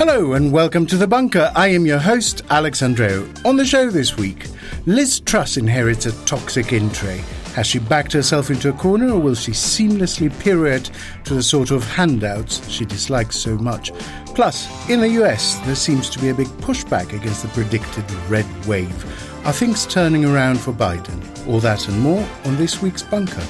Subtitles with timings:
[0.00, 1.52] Hello and welcome to The Bunker.
[1.54, 3.44] I am your host, Alex Andreou.
[3.44, 4.46] On the show this week,
[4.86, 7.18] Liz Truss inherits a toxic in tray.
[7.54, 10.90] Has she backed herself into a corner or will she seamlessly pirouette
[11.24, 13.92] to the sort of handouts she dislikes so much?
[14.34, 18.46] Plus, in the US, there seems to be a big pushback against the predicted red
[18.66, 19.04] wave.
[19.46, 21.46] Are things turning around for Biden?
[21.46, 23.46] All that and more on this week's Bunker.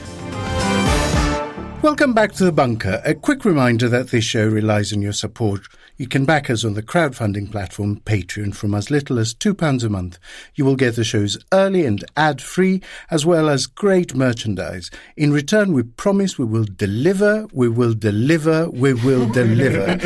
[1.83, 3.01] Welcome back to the bunker.
[3.07, 5.67] A quick reminder that this show relies on your support.
[6.01, 9.89] You can back us on the crowdfunding platform Patreon from as little as £2 a
[9.91, 10.19] month.
[10.55, 14.91] You will get the shows early and ad free, as well as great merchandise.
[15.19, 19.99] In return, we promise we will deliver, we will deliver, we will deliver.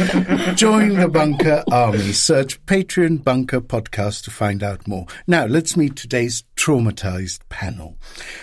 [0.57, 2.11] Join the Bunker Army.
[2.13, 5.07] Search Patreon Bunker Podcast to find out more.
[5.29, 7.99] Now, let's meet today's traumatized panel.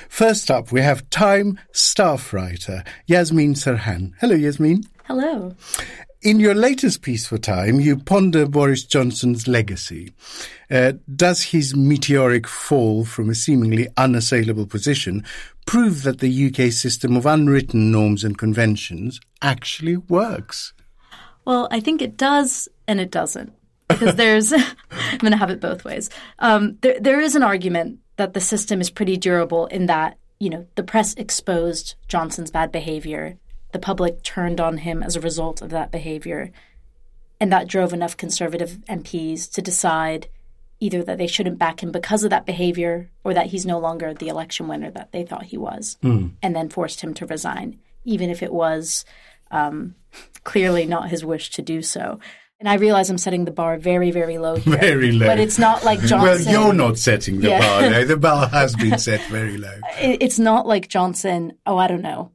[0.07, 4.13] First up, we have Time staff writer Yasmeen Serhan.
[4.21, 4.85] Hello, Yasmeen.
[5.03, 5.53] Hello.
[6.23, 10.13] In your latest piece for Time, you ponder Boris Johnson's legacy.
[10.69, 15.25] Uh, does his meteoric fall from a seemingly unassailable position
[15.65, 20.73] prove that the UK system of unwritten norms and conventions actually works?
[21.43, 23.53] Well, I think it does and it doesn't.
[23.87, 24.53] Because there's,
[24.91, 26.11] I'm going to have it both ways.
[26.37, 30.51] Um, there, there is an argument that the system is pretty durable in that, you
[30.51, 33.39] know, the press exposed Johnson's bad behavior
[33.71, 36.51] the public turned on him as a result of that behavior.
[37.39, 40.27] And that drove enough conservative MPs to decide
[40.79, 44.13] either that they shouldn't back him because of that behavior or that he's no longer
[44.13, 46.31] the election winner that they thought he was, mm.
[46.41, 49.05] and then forced him to resign, even if it was
[49.51, 49.95] um,
[50.43, 52.19] clearly not his wish to do so.
[52.59, 54.77] And I realize I'm setting the bar very, very low here.
[54.77, 55.25] Very low.
[55.25, 56.53] But it's not like Johnson.
[56.53, 57.59] Well, you're not setting the yeah.
[57.59, 58.05] bar low.
[58.05, 59.79] The bar has been set very low.
[59.97, 62.31] It's not like Johnson, oh, I don't know,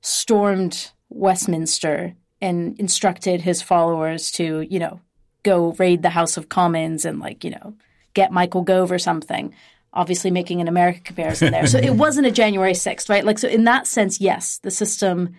[0.00, 5.00] stormed Westminster and instructed his followers to, you know,
[5.42, 7.74] go raid the House of Commons and like, you know,
[8.14, 9.54] get Michael Gove or something.
[9.92, 11.66] Obviously making an American comparison there.
[11.66, 13.24] So it wasn't a January 6th, right?
[13.24, 15.34] Like so in that sense, yes, the system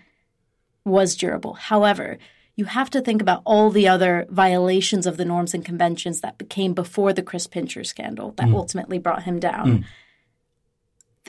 [0.83, 1.53] was durable.
[1.53, 2.17] However,
[2.55, 6.37] you have to think about all the other violations of the norms and conventions that
[6.37, 8.55] became before the Chris Pincher scandal that mm.
[8.55, 9.79] ultimately brought him down.
[9.79, 9.85] Mm.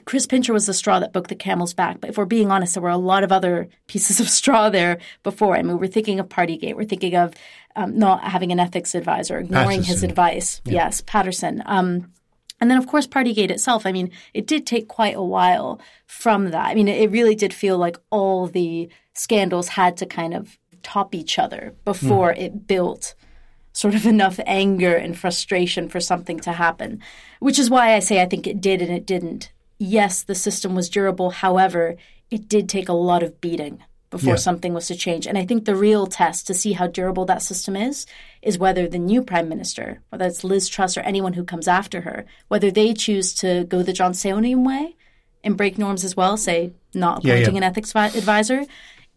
[0.04, 2.00] Chris Pincher was the straw that broke the camel's back.
[2.00, 4.98] But if we're being honest, there were a lot of other pieces of straw there
[5.22, 5.56] before.
[5.56, 6.76] I mean, we're thinking of Partygate.
[6.76, 7.34] We're thinking of
[7.76, 9.86] um, not having an ethics advisor, ignoring Paterson.
[9.86, 10.60] his advice.
[10.64, 10.72] Yeah.
[10.72, 11.62] Yes, Paterson.
[11.66, 12.12] Um,
[12.60, 13.86] and then, of course, Partygate itself.
[13.86, 16.66] I mean, it did take quite a while from that.
[16.66, 21.14] I mean, it really did feel like all the scandals had to kind of top
[21.14, 22.38] each other before mm.
[22.38, 23.14] it built
[23.72, 27.00] sort of enough anger and frustration for something to happen,
[27.40, 30.74] which is why I say I think it did and it didn't yes, the system
[30.74, 31.30] was durable.
[31.30, 31.96] However,
[32.30, 34.36] it did take a lot of beating before yeah.
[34.36, 35.26] something was to change.
[35.26, 38.06] And I think the real test to see how durable that system is
[38.42, 42.02] is whether the new prime minister, whether it's Liz Truss or anyone who comes after
[42.02, 44.96] her, whether they choose to go the Johnsonian way
[45.42, 47.56] and break norms as well, say not appointing yeah, yeah.
[47.56, 48.64] an ethics advisor.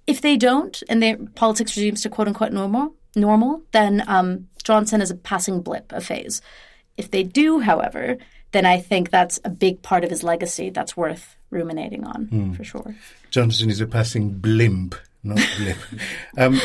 [0.08, 5.02] If they don't, and their politics resumes to quote unquote normal, normal, then um, Johnson
[5.02, 6.42] is a passing blip, a phase.
[6.96, 8.18] If they do, however,
[8.56, 12.56] then I think that's a big part of his legacy that's worth ruminating on mm.
[12.56, 12.96] for sure.
[13.30, 15.78] Johnson is a passing blimp, not blip.
[16.38, 16.60] um,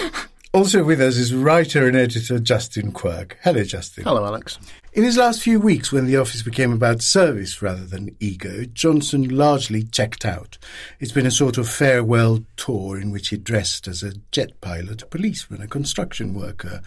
[0.55, 3.39] also with us is writer and editor Justin Quirk.
[3.43, 4.05] Hello, Justin.
[4.05, 4.59] Hello, Alex.
[4.93, 9.29] In his last few weeks, when the office became about service rather than ego, Johnson
[9.29, 10.59] largely checked out.
[10.99, 15.03] It's been a sort of farewell tour in which he dressed as a jet pilot,
[15.03, 16.83] a policeman, a construction worker.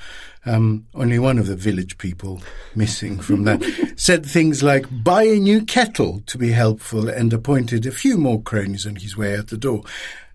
[0.45, 2.41] Um, only one of the village people
[2.75, 3.63] missing from that
[3.95, 8.41] said things like, buy a new kettle to be helpful, and appointed a few more
[8.41, 9.81] cronies on his way out the door.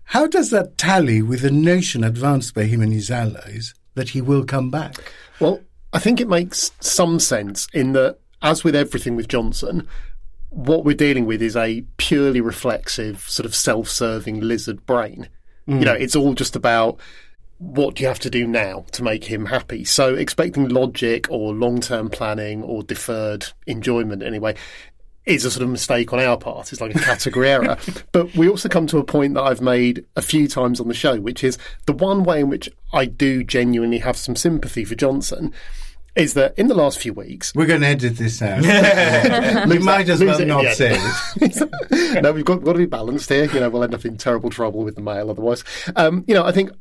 [0.05, 4.21] How does that tally with the notion advanced by him and his allies that he
[4.21, 5.13] will come back?
[5.39, 5.61] Well,
[5.93, 9.87] I think it makes some sense in that, as with everything with Johnson,
[10.49, 15.29] what we're dealing with is a purely reflexive, sort of self serving lizard brain.
[15.67, 15.79] Mm.
[15.79, 16.99] You know, it's all just about
[17.57, 19.83] what do you have to do now to make him happy?
[19.83, 24.55] So expecting logic or long term planning or deferred enjoyment anyway
[25.25, 26.71] is a sort of mistake on our part.
[26.71, 27.77] It's like a category error.
[28.11, 30.93] But we also come to a point that I've made a few times on the
[30.93, 34.95] show, which is the one way in which I do genuinely have some sympathy for
[34.95, 35.53] Johnson
[36.15, 38.61] is that in the last few weeks we're going to edit this out.
[39.69, 42.23] we might as well not say it.
[42.23, 43.45] no, we've got, got, to be balanced here.
[43.45, 45.63] You know, we'll end up in terrible trouble with the mail otherwise.
[45.95, 46.71] Um, you know, I think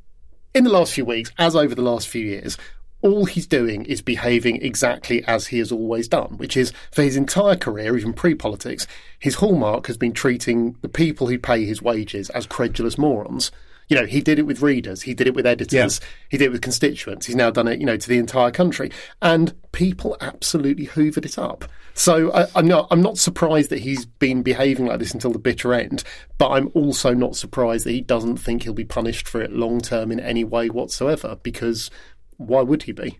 [0.55, 2.56] in the last few weeks, as over the last few years,
[3.02, 7.16] all he's doing is behaving exactly as he has always done, which is for his
[7.16, 8.86] entire career, even pre politics,
[9.18, 13.52] his hallmark has been treating the people who pay his wages as credulous morons.
[13.88, 16.52] You know, he did it with readers, he did it with editors, he did it
[16.52, 17.24] with constituents.
[17.24, 18.90] He's now done it, you know, to the entire country,
[19.22, 21.64] and people absolutely hoovered it up.
[21.94, 25.38] So I, I'm not, I'm not surprised that he's been behaving like this until the
[25.38, 26.04] bitter end,
[26.36, 29.80] but I'm also not surprised that he doesn't think he'll be punished for it long
[29.80, 31.38] term in any way whatsoever.
[31.42, 31.90] Because
[32.38, 33.19] why would he be?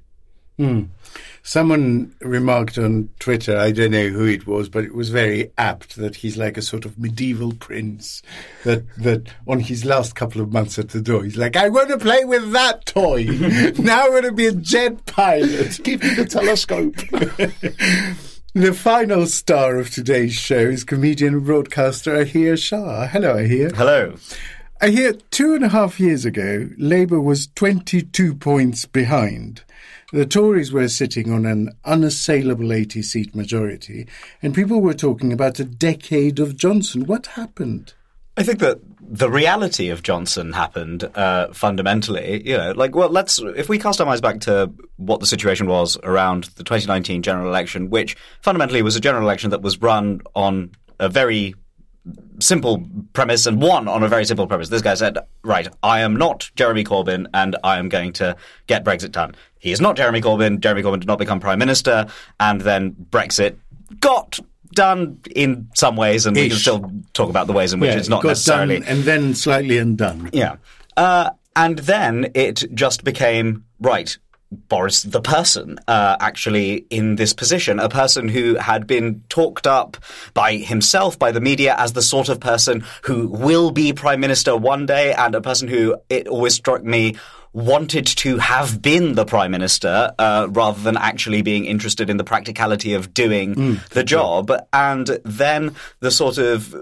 [0.59, 0.85] Hmm.
[1.44, 5.94] Someone remarked on Twitter, I don't know who it was, but it was very apt
[5.97, 8.23] that he's like a sort of medieval prince.
[8.65, 11.91] That that on his last couple of months at the door, he's like, I want
[11.91, 13.25] to play with that toy.
[13.79, 15.79] now I want to be a jet pilot.
[15.85, 16.97] Give me the telescope.
[18.55, 23.06] The final star of today's show is comedian and broadcaster Ahir Shah.
[23.06, 23.70] Hello, Ahir.
[23.73, 24.15] Hello.
[24.80, 29.64] Ahir, two and a half years ago, Labour was 22 points behind.
[30.12, 34.06] The Tories were sitting on an unassailable 80 seat majority,
[34.40, 37.06] and people were talking about a decade of Johnson.
[37.06, 37.94] What happened?
[38.36, 42.48] I think that the reality of Johnson happened uh, fundamentally.
[42.48, 45.66] You know, like, well, let's if we cast our minds back to what the situation
[45.66, 50.20] was around the 2019 general election, which fundamentally was a general election that was run
[50.36, 50.70] on
[51.00, 51.56] a very
[52.40, 54.69] simple premise and won on a very simple premise.
[54.69, 58.84] This guy said, "Right, I am not Jeremy Corbyn, and I am going to get
[58.84, 60.60] Brexit done." He is not Jeremy Corbyn.
[60.60, 62.06] Jeremy Corbyn did not become prime minister,
[62.38, 63.56] and then Brexit
[64.00, 64.38] got
[64.72, 68.08] done in some ways, and we can still talk about the ways in which it's
[68.08, 68.81] not got necessarily.
[68.81, 70.31] done and then slightly undone.
[70.32, 70.56] Yeah.
[70.96, 74.16] Uh, and then it just became, right,
[74.50, 79.98] Boris the person, uh, actually in this position, a person who had been talked up
[80.32, 84.56] by himself, by the media, as the sort of person who will be prime minister
[84.56, 87.16] one day, and a person who it always struck me
[87.52, 92.24] wanted to have been the prime minister uh, rather than actually being interested in the
[92.24, 93.54] practicality of doing
[93.90, 94.52] the job.
[94.72, 96.78] And then the sort of uh,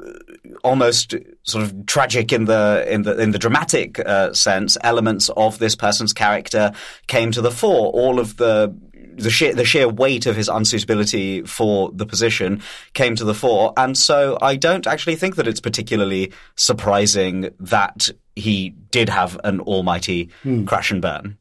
[0.64, 5.58] almost sort of tragic in the in the in the dramatic uh, sense elements of
[5.58, 6.72] this person's character
[7.06, 7.90] came to the fore.
[7.92, 8.74] All of the
[9.16, 12.62] the sheer the sheer weight of his unsuitability for the position
[12.94, 18.10] came to the fore, and so I don't actually think that it's particularly surprising that
[18.34, 20.64] he did have an almighty hmm.
[20.64, 21.38] crash and burn.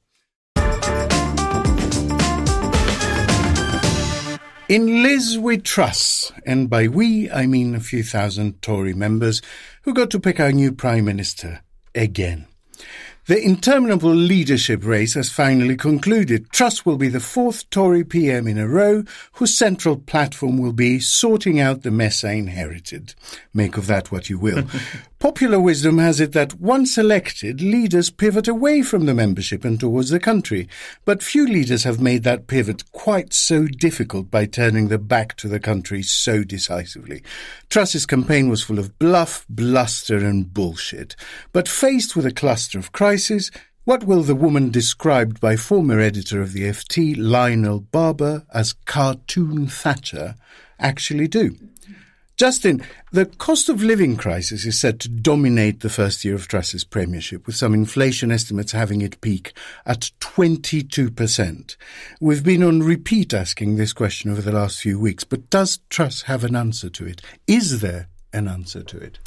[4.67, 9.41] In Liz we trust, and by we I mean a few thousand Tory members
[9.83, 11.61] who got to pick our new Prime Minister
[11.93, 12.47] again.
[13.27, 16.51] The interminable leadership race has finally concluded.
[16.51, 20.99] Truss will be the fourth Tory PM in a row whose central platform will be
[20.99, 23.15] sorting out the mess I inherited.
[23.51, 24.65] Make of that what you will.
[25.25, 30.11] Popular wisdom has it that once elected, leaders pivot away from the membership and towards
[30.11, 30.69] the country.
[31.03, 35.47] But few leaders have made that pivot quite so difficult by turning their back to
[35.47, 37.23] the country so decisively.
[37.69, 41.15] Truss's campaign was full of bluff, bluster, and bullshit.
[41.53, 43.49] But faced with a cluster of crises,
[43.83, 49.65] what will the woman described by former editor of the FT, Lionel Barber, as cartoon
[49.65, 50.35] Thatcher
[50.77, 51.57] actually do?
[52.37, 52.83] Justin,
[53.13, 57.47] the cost of living crisis is said to dominate the first year of Truss's premiership,
[57.47, 59.53] with some inflation estimates having it peak
[59.85, 61.77] at 22%.
[62.19, 66.23] We've been on repeat asking this question over the last few weeks, but does Truss
[66.23, 67.21] have an answer to it?
[67.47, 69.19] Is there an answer to it?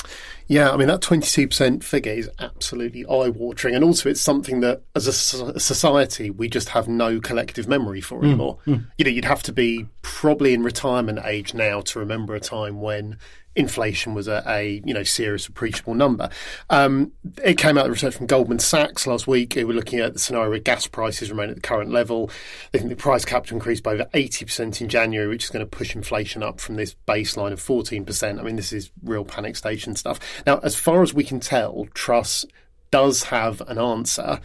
[0.47, 3.75] Yeah, I mean, that 22% figure is absolutely eye watering.
[3.75, 8.19] And also, it's something that as a society, we just have no collective memory for
[8.19, 8.59] hmm, anymore.
[8.65, 8.77] Hmm.
[8.97, 12.81] You know, you'd have to be probably in retirement age now to remember a time
[12.81, 13.19] when
[13.59, 16.31] inflation was a, a you know serious appreciable number.
[16.71, 17.13] Um,
[17.45, 19.55] it came out of the research from Goldman Sachs last week.
[19.55, 22.31] They were looking at the scenario where gas prices remain at the current level.
[22.73, 25.65] They think the price cap to increase by over 80% in January, which is going
[25.65, 28.39] to push inflation up from this baseline of 14%.
[28.39, 30.21] I mean, this is real panic station stuff.
[30.47, 32.45] Now, as far as we can tell, Truss
[32.91, 34.41] does have an answer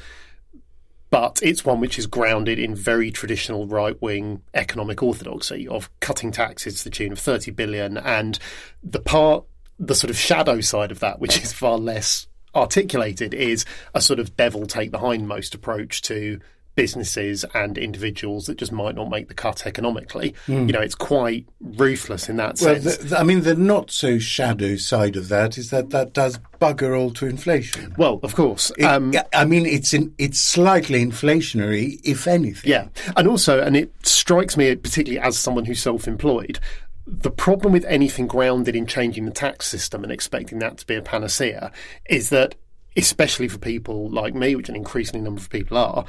[1.14, 6.32] but it's one which is grounded in very traditional right wing economic orthodoxy of cutting
[6.32, 8.00] taxes to the tune of 30 billion.
[8.00, 8.40] And
[8.84, 9.46] the part,
[9.78, 14.18] the sort of shadow side of that, which is far less articulated, is a sort
[14.20, 16.40] of devil take the hindmost approach to
[16.76, 20.34] businesses and individuals that just might not make the cut economically.
[20.48, 22.98] You know, it's quite ruthless in that Well, sense.
[22.98, 26.40] the, the- I mean, the not so shadow side of that is that that does
[26.60, 27.94] bugger all to inflation.
[27.98, 28.72] well, of course.
[28.78, 32.72] It- um, I mean, it's in, it's slightly inflationary, if anything.
[32.72, 36.60] Yeah, and also, and it strikes me particularly as someone who's self-employed.
[37.06, 40.96] The problem with anything grounded in changing the tax system and expecting that to be
[40.96, 41.72] a panacea
[42.10, 42.56] is that,
[42.96, 46.06] especially for people like me, which an increasing number of people are,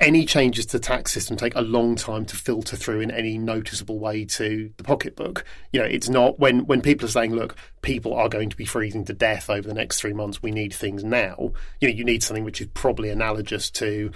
[0.00, 3.38] any changes to the tax system take a long time to filter through in any
[3.38, 5.44] noticeable way to the pocketbook.
[5.72, 8.64] You know, it's not when when people are saying, "Look, people are going to be
[8.64, 10.42] freezing to death over the next three months.
[10.42, 14.10] We need things now." You know, you need something which is probably analogous to,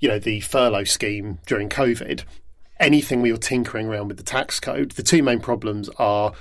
[0.00, 2.24] you know, the furlough scheme during COVID.
[2.80, 6.32] Anything we are tinkering around with the tax code, the two main problems are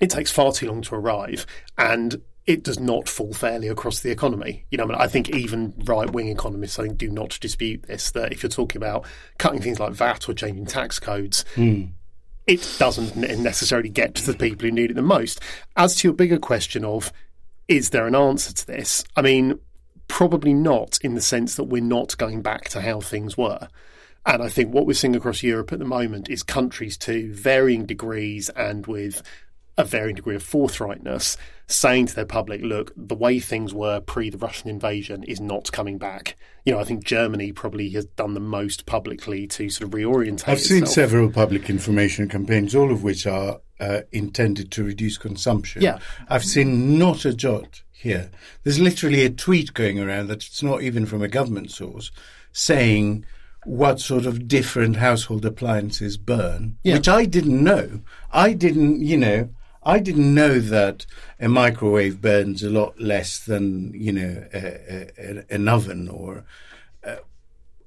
[0.00, 1.46] it takes far too long to arrive
[1.78, 4.66] and it does not fall fairly across the economy.
[4.70, 7.84] You know, I, mean, I think even right wing economists, I think, do not dispute
[7.84, 8.10] this.
[8.10, 9.06] That if you're talking about
[9.38, 11.90] cutting things like VAT or changing tax codes, mm.
[12.46, 15.40] it doesn't necessarily get to the people who need it the most.
[15.76, 17.12] As to your bigger question of,
[17.66, 19.04] is there an answer to this?
[19.16, 19.58] I mean,
[20.08, 23.68] probably not in the sense that we're not going back to how things were.
[24.26, 27.86] And I think what we're seeing across Europe at the moment is countries to varying
[27.86, 29.22] degrees and with
[29.76, 31.36] a varying degree of forthrightness,
[31.66, 35.72] saying to their public, look, the way things were pre the Russian invasion is not
[35.72, 36.36] coming back.
[36.64, 40.48] You know, I think Germany probably has done the most publicly to sort of reorientate.
[40.48, 40.60] I've itself.
[40.60, 45.82] seen several public information campaigns, all of which are uh, intended to reduce consumption.
[45.82, 45.98] Yeah.
[46.28, 48.30] I've seen not a jot here.
[48.62, 52.10] There's literally a tweet going around that it's not even from a government source
[52.52, 53.24] saying
[53.64, 56.96] what sort of different household appliances burn, Yeah.
[56.96, 58.00] which I didn't know.
[58.30, 59.48] I didn't, you know,
[59.84, 61.06] I didn't know that
[61.38, 66.44] a microwave burns a lot less than you know a, a, an oven or.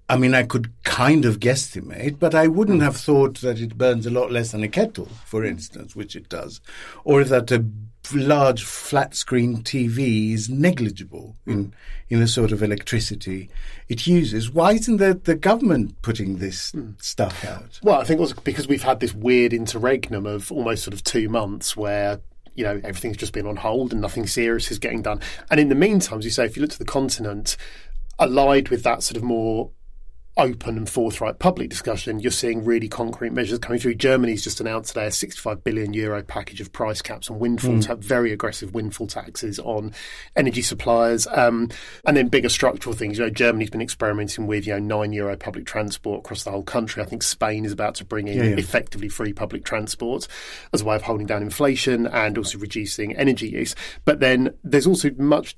[0.09, 4.05] I mean, I could kind of guesstimate, but I wouldn't have thought that it burns
[4.05, 6.61] a lot less than a kettle, for instance, which it does,
[7.03, 7.65] or that a
[8.13, 11.73] large flat screen TV is negligible in
[12.09, 13.49] in the sort of electricity
[13.89, 14.49] it uses.
[14.49, 17.79] Why isn't the, the government putting this stuff out?
[17.83, 21.03] Well, I think it was because we've had this weird interregnum of almost sort of
[21.03, 22.21] two months where
[22.55, 25.19] you know everything's just been on hold and nothing serious is getting done.
[25.49, 27.57] And in the meantime, as you say, if you look to the continent,
[28.19, 29.71] allied with that sort of more
[30.37, 33.95] open and forthright public discussion, you're seeing really concrete measures coming through.
[33.95, 37.95] Germany's just announced today a 65 billion euro package of price caps and windfall, ta-
[37.95, 39.93] very aggressive windfall taxes on
[40.35, 41.69] energy suppliers, um,
[42.05, 43.17] and then bigger structural things.
[43.17, 46.63] You know, Germany's been experimenting with you know nine euro public transport across the whole
[46.63, 47.01] country.
[47.01, 48.55] I think Spain is about to bring in Yeah, yeah.
[48.57, 50.27] effectively free public transport
[50.73, 53.75] as a way of holding down inflation and also reducing energy use.
[54.05, 55.57] But then there's also much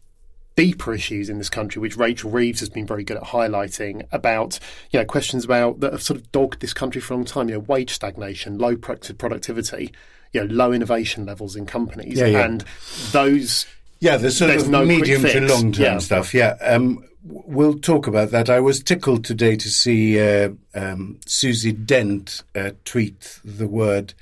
[0.59, 4.59] deeper issues in this country, which Rachel Reeves has been very good at highlighting about,
[4.91, 7.47] you know, questions about that have sort of dogged this country for a long time.
[7.49, 9.91] You know, wage stagnation, low productivity,
[10.33, 12.45] you know, low innovation levels in companies, Yeah, yeah.
[12.45, 12.65] and
[13.11, 13.65] those.
[14.01, 15.97] Yeah, the sort of no medium to long term Yeah.
[15.99, 16.33] stuff.
[16.33, 18.49] Yeah, um, we'll talk about that.
[18.49, 24.13] I was tickled today to see uh, um, Susie Dent uh, tweet the word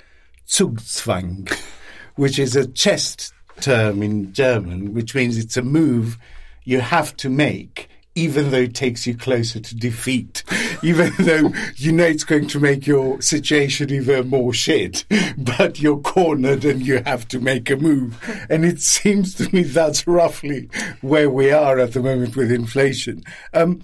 [0.48, 1.52] Zugzwang,
[2.16, 6.18] which is a chess term in German, which means it's a move
[6.64, 7.88] you have to make.
[8.14, 10.42] Even though it takes you closer to defeat,
[10.82, 15.04] even though you know it's going to make your situation even more shit,
[15.38, 18.18] but you're cornered and you have to make a move.
[18.50, 20.68] And it seems to me that's roughly
[21.00, 23.22] where we are at the moment with inflation.
[23.54, 23.82] Um,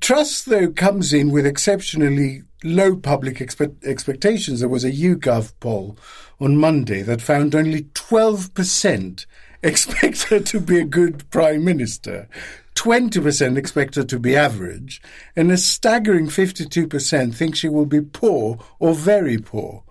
[0.00, 4.60] Truss, though, comes in with exceptionally low public expe- expectations.
[4.60, 5.98] There was a YouGov poll
[6.40, 9.26] on Monday that found only 12%
[9.62, 12.28] expect her to be a good prime minister,
[12.74, 15.02] 20% expect her to be average,
[15.36, 19.84] and a staggering 52% think she will be poor or very poor.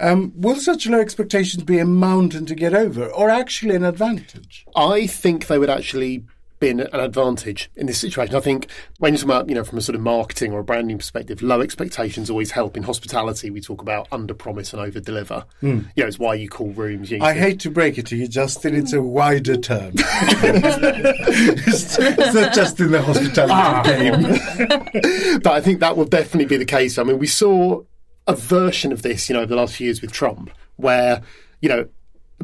[0.00, 4.64] Um, will such low expectations be a mountain to get over, or actually an advantage?
[4.76, 6.24] I think they would actually
[6.58, 8.34] be an an advantage in this situation.
[8.34, 10.64] I think when you talk about, you know, from a sort of marketing or a
[10.64, 12.76] branding perspective, low expectations always help.
[12.76, 15.44] In hospitality, we talk about under promise and over deliver.
[15.60, 15.80] Hmm.
[15.94, 17.10] You know, it's why you call rooms.
[17.10, 19.92] You I hate to break it to you, Justin, it's a wider term.
[19.96, 23.82] it's, it's not just in the hospitality ah.
[23.82, 25.40] game.
[25.42, 26.98] but I think that will definitely be the case.
[26.98, 27.82] I mean, we saw
[28.26, 31.22] a version of this, you know, over the last few years with Trump, where,
[31.60, 31.88] you know,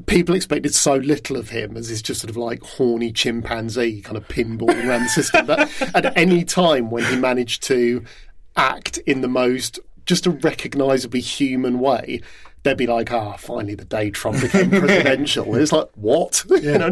[0.06, 4.16] people expected so little of him as this just sort of like horny chimpanzee kind
[4.16, 5.46] of pinballing around the system.
[5.46, 8.04] But at any time when he managed to
[8.56, 12.20] act in the most just a recognisably human way,
[12.64, 15.54] they'd be like, ah, finally the day Trump became presidential.
[15.54, 16.44] It's like, what?
[16.50, 16.90] you know,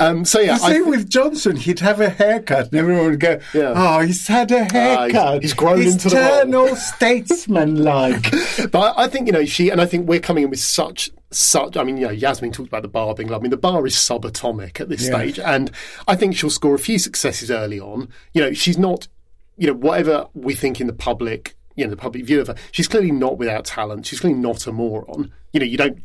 [0.00, 1.56] um, so yeah, The I same thi- with Johnson.
[1.56, 3.74] He'd have a haircut, and everyone would go, Yeah.
[3.76, 5.42] "Oh, he's had a haircut.
[5.42, 8.32] he's grown he's into the turned role." statesman-like."
[8.72, 11.10] But I I think you know she, and I think we're coming in with such
[11.30, 11.76] such.
[11.76, 13.36] I mean, you know, Yasmeen talked about the bar being low.
[13.36, 15.16] I mean, the bar is subatomic at this Yeah.
[15.16, 15.70] stage, and
[16.06, 18.08] I think she'll score a few successes early on.
[18.34, 19.08] You know, she's not.
[19.56, 22.56] You know, whatever we think in the public, you know, the public view of her,
[22.72, 24.04] she's clearly not without talent.
[24.04, 25.32] She's clearly not a moron.
[25.52, 26.02] You know, you don't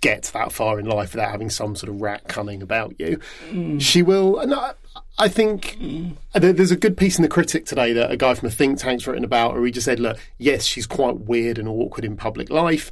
[0.00, 3.20] get that far in life without having some sort of rat cunning about you.
[3.50, 3.78] Mm.
[3.82, 4.72] She will, and I,
[5.18, 6.16] I think mm.
[6.32, 9.06] there's a good piece in the Critic today that a guy from a think tank's
[9.06, 12.48] written about, where he just said, "Look, yes, she's quite weird and awkward in public
[12.48, 12.90] life."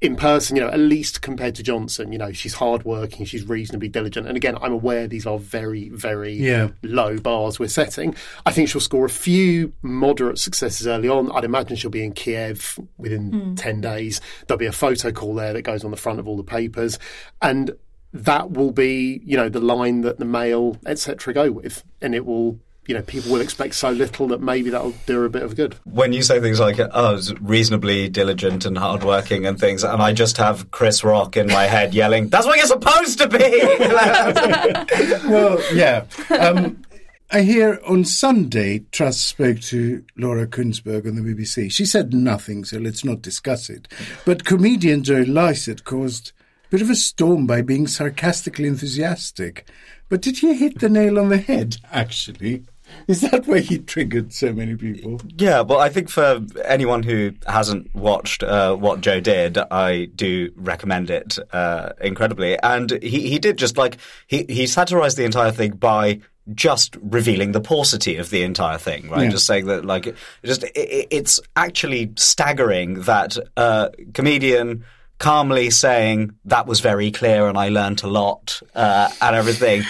[0.00, 3.88] In person, you know, at least compared to Johnson, you know, she's hardworking, she's reasonably
[3.88, 4.26] diligent.
[4.26, 6.68] And again, I'm aware these are very, very yeah.
[6.82, 8.14] low bars we're setting.
[8.46, 11.30] I think she'll score a few moderate successes early on.
[11.32, 13.56] I'd imagine she'll be in Kiev within mm.
[13.56, 14.22] 10 days.
[14.46, 16.98] There'll be a photo call there that goes on the front of all the papers.
[17.42, 17.72] And
[18.14, 21.84] that will be, you know, the line that the Mail, etc., go with.
[22.00, 22.58] And it will
[22.90, 25.76] you know, people will expect so little that maybe that'll do a bit of good.
[25.84, 30.38] When you say things like, oh, reasonably diligent and hardworking and things, and I just
[30.38, 33.38] have Chris Rock in my head yelling, that's what you're supposed to be!
[35.28, 36.04] well, yeah.
[36.36, 36.82] Um,
[37.30, 41.70] Ahir on Sunday, Truss spoke to Laura Kuenssberg on the BBC.
[41.70, 43.86] She said nothing, so let's not discuss it.
[44.24, 46.32] But comedian Joe Lycett caused
[46.66, 49.68] a bit of a storm by being sarcastically enthusiastic.
[50.08, 52.64] But did he hit the nail on the head, actually?
[53.06, 55.20] Is that why he triggered so many people?
[55.36, 60.52] Yeah, well, I think for anyone who hasn't watched uh, what Joe did, I do
[60.56, 62.58] recommend it uh, incredibly.
[62.58, 66.20] And he, he did just like, he, he satirized the entire thing by
[66.54, 69.24] just revealing the paucity of the entire thing, right?
[69.24, 69.30] Yeah.
[69.30, 74.84] Just saying that, like, just it, it's actually staggering that a comedian
[75.20, 79.82] calmly saying that was very clear and I learnt a lot uh, and everything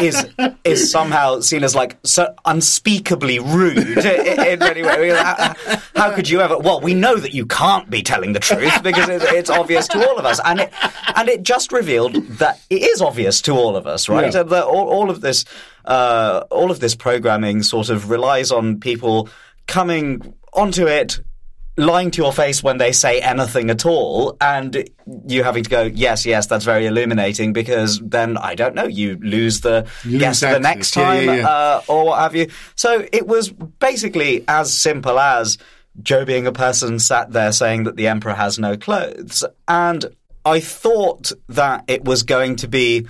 [0.00, 0.26] is
[0.64, 5.16] is somehow seen as like so unspeakably rude in, in many ways.
[5.16, 5.54] How,
[5.94, 6.58] how, could you ever?
[6.58, 10.08] Well, we know that you can't be telling the truth because it's, it's obvious to
[10.08, 10.72] all of us, and it
[11.14, 14.34] and it just revealed that it is obvious to all of us, right?
[14.34, 14.42] Yeah.
[14.42, 15.44] That all, all of this
[15.84, 19.28] uh, all of this programming sort of relies on people
[19.68, 21.20] coming onto it
[21.76, 24.88] lying to your face when they say anything at all, and
[25.26, 29.18] you having to go, yes, yes, that's very illuminating, because then I don't know, you
[29.20, 31.48] lose the you guess lose the next time, yeah, yeah, yeah.
[31.48, 32.48] Uh, or what have you.
[32.76, 35.58] So it was basically as simple as
[36.02, 40.04] Joe being a person sat there saying that the emperor has no clothes, and
[40.44, 43.06] I thought that it was going to be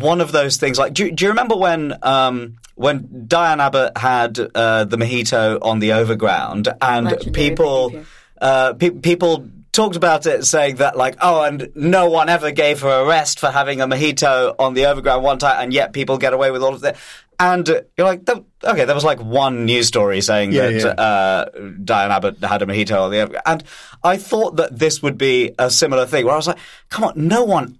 [0.00, 0.78] one of those things.
[0.78, 5.78] Like, do, do you remember when um, when Diane Abbott had uh, the mojito on
[5.78, 8.04] the overground, and Legendary people
[8.40, 12.80] uh, pe- people talked about it, saying that like, oh, and no one ever gave
[12.82, 16.18] her a rest for having a mojito on the overground one time, and yet people
[16.18, 16.96] get away with all of that.
[17.38, 20.88] And you're like, okay, there was like one news story saying yeah, that yeah.
[20.90, 21.44] Uh,
[21.82, 23.64] Diane Abbott had a mojito on the overground, and
[24.02, 26.58] I thought that this would be a similar thing, where I was like,
[26.90, 27.78] come on, no one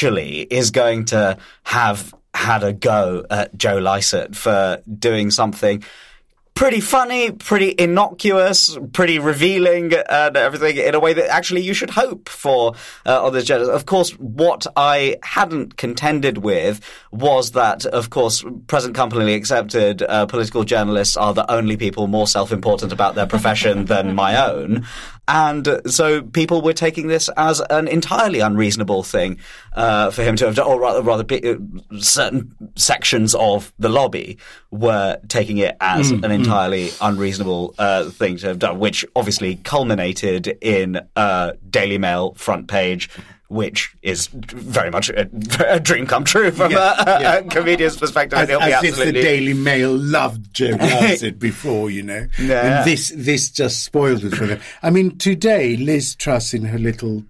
[0.00, 5.84] actually is going to have had a go at Joe Lycett for doing something
[6.54, 11.90] pretty funny, pretty innocuous, pretty revealing, and everything in a way that actually you should
[11.90, 12.74] hope for
[13.06, 13.50] uh, on this.
[13.50, 16.80] Of course, what I hadn't contended with
[17.12, 22.26] was that, of course, present company accepted uh, political journalists are the only people more
[22.26, 24.86] self-important about their profession than my own.
[25.32, 29.38] And so people were taking this as an entirely unreasonable thing
[29.74, 31.54] uh, for him to have done, or rather, rather uh,
[32.00, 34.38] certain sections of the lobby
[34.72, 36.34] were taking it as mm, an mm.
[36.34, 37.08] entirely mm.
[37.08, 43.08] unreasonable uh, thing to have done, which obviously culminated in a Daily Mail front page
[43.50, 45.28] which is very much a,
[45.66, 48.38] a dream come true from a, a, comedian's perspective.
[48.38, 49.08] As, as absolutely...
[49.08, 52.26] if the Daily Mail loved Joe Lycett before, you know.
[52.38, 52.78] Yeah.
[52.78, 54.60] And this this just spoils it for them.
[54.84, 57.24] I mean, today Liz Truss in her little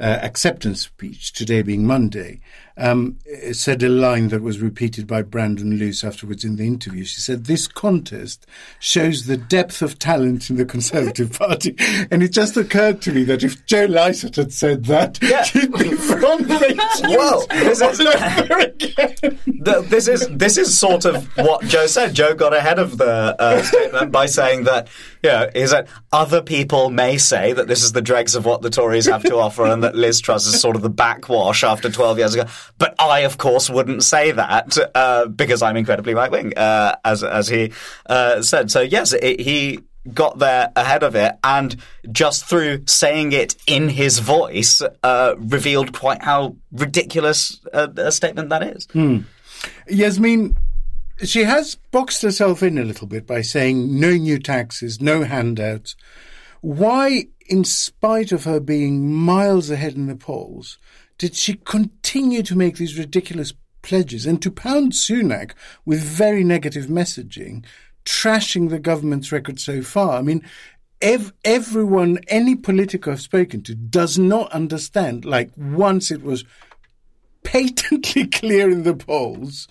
[0.00, 2.40] uh, acceptance speech, today being Monday,
[2.76, 3.18] um,
[3.52, 7.04] said a line that was repeated by Brandon Lewis afterwards in the interview.
[7.04, 8.46] She said, This contest
[8.78, 11.76] shows the depth of talent in the Conservative Party.
[12.10, 15.42] And it just occurred to me that if Joe Lycett had said that, yeah.
[15.42, 16.48] she'd be front
[17.02, 22.14] Well, this is, the, this, is, this is sort of what Joe said.
[22.14, 24.88] Joe got ahead of the uh, statement by saying that,
[25.22, 28.70] yeah, is that other people may say that this is the dregs of what the
[28.70, 32.18] Tories have to offer and that Liz Truss is sort of the backwash after 12
[32.18, 32.44] years ago.
[32.78, 37.22] But I, of course, wouldn't say that uh, because I'm incredibly right wing, uh, as
[37.22, 37.72] as he
[38.06, 38.70] uh, said.
[38.70, 39.80] So yes, it, he
[40.14, 41.76] got there ahead of it, and
[42.10, 48.48] just through saying it in his voice, uh, revealed quite how ridiculous a, a statement
[48.48, 48.86] that is.
[48.92, 49.18] Hmm.
[49.88, 50.56] Yasmeen,
[51.24, 55.96] she has boxed herself in a little bit by saying no new taxes, no handouts.
[56.62, 60.78] Why, in spite of her being miles ahead in the polls,
[61.20, 63.52] did she continue to make these ridiculous
[63.82, 65.52] pledges and to pound Sunak
[65.84, 67.62] with very negative messaging,
[68.06, 70.18] trashing the government's record so far?
[70.18, 70.42] I mean,
[71.02, 75.26] ev- everyone, any politico I've spoken to, does not understand.
[75.26, 76.46] Like, once it was
[77.42, 79.68] patently clear in the polls,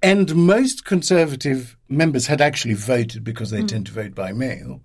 [0.00, 3.66] and most Conservative members had actually voted because they hmm.
[3.66, 4.80] tend to vote by mail.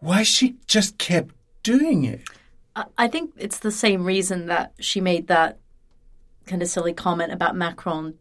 [0.00, 2.20] Why she just kept doing it?
[2.96, 5.58] I- think it's the same reason that she made that
[6.46, 8.14] kind of silly comment about Macron,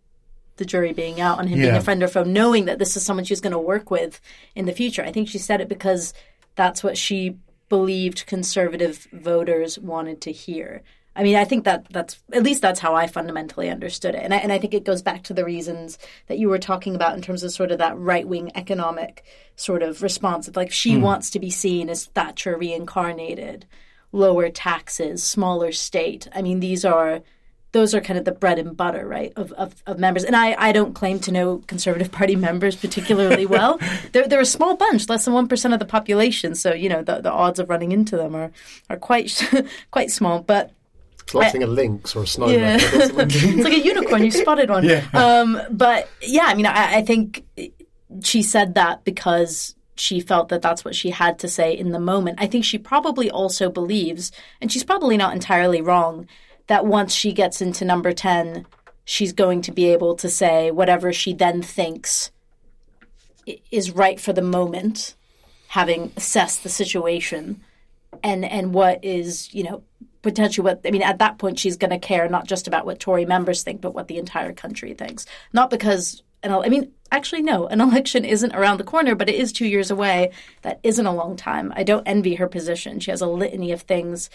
[0.58, 3.06] the jury being out on him being a friend or foe, knowing that this is
[3.06, 4.22] someone she's going to work with
[4.56, 5.04] in the future.
[5.04, 6.14] I think she said it because
[6.56, 7.38] that's what she
[7.70, 10.84] believed conservative voters wanted to hear.
[11.16, 14.34] I mean, I think that that's at least that's how I fundamentally understood it, and
[14.34, 17.16] I, and I think it goes back to the reasons that you were talking about
[17.16, 19.24] in terms of sort of that right wing economic
[19.56, 20.50] sort of response.
[20.50, 21.02] Of like she hmm.
[21.02, 23.66] wants to be seen as Thatcher reincarnated,
[24.16, 26.28] lower taxes, smaller state.
[26.34, 27.22] I mean, these are
[27.74, 30.24] those are kind of the bread and butter, right, of, of, of members.
[30.24, 33.78] And I, I don't claim to know Conservative Party members particularly well.
[34.14, 36.56] they're, they're a small bunch, less than 1% of the population.
[36.56, 38.50] So, you know, the, the odds of running into them are,
[38.90, 39.44] are quite
[39.92, 40.40] quite small.
[40.40, 40.72] But
[41.24, 42.60] It's like seeing a lynx or a snowman.
[42.62, 42.78] yeah.
[42.78, 43.56] leopard or something.
[43.60, 44.24] it's like a unicorn.
[44.24, 44.86] You spotted one.
[44.90, 45.06] Yeah.
[45.14, 47.44] Um, but yeah, I mean, I, I think
[48.24, 52.00] she said that because she felt that that's what she had to say in the
[52.00, 52.40] moment.
[52.42, 54.32] I think she probably also believes,
[54.62, 56.28] and she's probably not entirely wrong,
[56.68, 58.66] that once she gets into number 10,
[59.06, 62.32] she's going to be able to say whatever she then thinks
[63.72, 65.16] is right for the moment,
[65.68, 67.62] having assessed the situation
[68.24, 69.84] and and what is you know
[70.22, 73.00] potentially what I mean at that point she's going to care not just about what
[73.00, 77.42] Tory members think but what the entire country thinks not because and I mean actually
[77.42, 80.32] no an election isn't around the corner but it is 2 years away.
[80.62, 81.74] That isn't a long time.
[81.76, 83.00] I don't envy her position.
[83.00, 84.30] She has a litany of things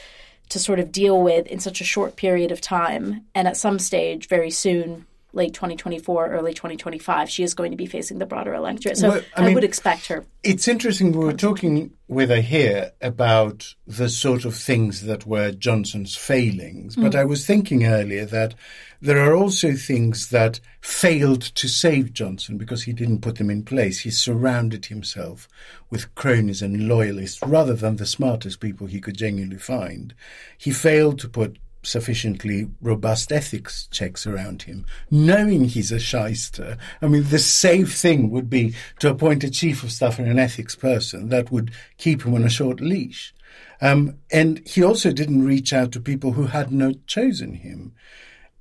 [0.51, 3.79] to sort of deal with in such a short period of time and at some
[3.79, 8.55] stage very soon late 2024 early 2025 she is going to be facing the broader
[8.55, 11.13] electorate so Well, I I, mean- would expect her It's interesting.
[11.13, 17.13] We were talking with Ahir about the sort of things that were Johnson's failings, but
[17.13, 17.19] mm.
[17.19, 18.55] I was thinking earlier that
[19.03, 23.65] there are also things that failed to save Johnson because he didn't put them in
[23.65, 24.01] place.
[24.01, 25.47] He surrounded himself
[25.91, 30.15] with cronies and loyalists rather than the smartest people he could genuinely find.
[30.57, 36.77] He failed to put sufficiently robust ethics checks around him, knowing he's a shyster.
[37.01, 40.39] I mean, the safe thing would be to appoint a chief of staff and an
[40.39, 43.35] ethics person that would keep him on a short leash.
[43.81, 47.95] Um, and he also didn't reach out to people who had not chosen him.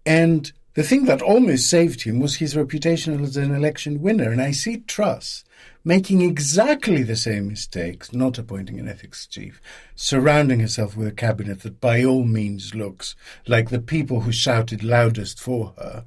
[0.05, 4.31] And the thing that almost saved him was his reputation as an election winner.
[4.31, 5.43] And I see Truss
[5.83, 9.61] making exactly the same mistakes, not appointing an ethics chief,
[9.95, 13.15] surrounding herself with a cabinet that by all means looks
[13.47, 16.05] like the people who shouted loudest for her.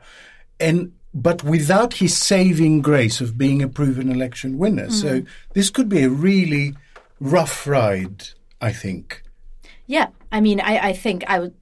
[0.61, 4.91] And but without his saving grace of being a proven election winner.
[4.91, 5.27] So mm.
[5.53, 6.75] this could be a really
[7.21, 8.29] rough ride,
[8.61, 9.23] I think.
[9.87, 11.55] Yeah, I mean, I, I think I would.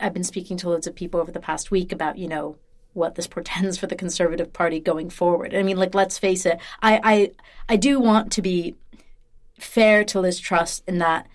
[0.00, 2.56] I've been speaking to loads of people over the past week about you know
[2.92, 5.54] what this portends for the Conservative Party going forward.
[5.54, 7.30] I mean, like let's face it, I I,
[7.68, 8.76] I do want to be
[9.58, 11.26] fair to Liz Truss in that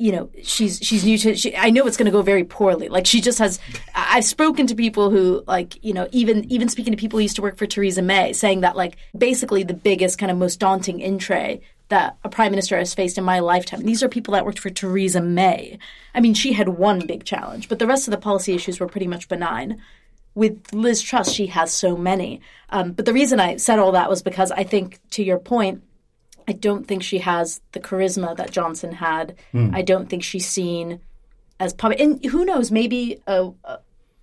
[0.00, 2.88] you know she's she's new to she, I know it's going to go very poorly
[2.88, 3.60] like she just has
[3.94, 7.36] I've spoken to people who like you know even even speaking to people who used
[7.36, 11.00] to work for Theresa May saying that like basically the biggest kind of most daunting
[11.00, 11.60] in tray
[11.90, 14.70] that a prime minister has faced in my lifetime these are people that worked for
[14.70, 15.78] Theresa May
[16.14, 18.88] I mean she had one big challenge but the rest of the policy issues were
[18.88, 19.80] pretty much benign
[20.34, 22.40] with Liz Truss, she has so many.
[22.70, 25.82] Um, but the reason I said all that was because I think, to your point,
[26.46, 29.36] I don't think she has the charisma that Johnson had.
[29.72, 31.00] I don't think she's seen
[31.58, 32.00] as public.
[32.00, 32.70] And who knows?
[32.70, 33.78] Maybe a, a,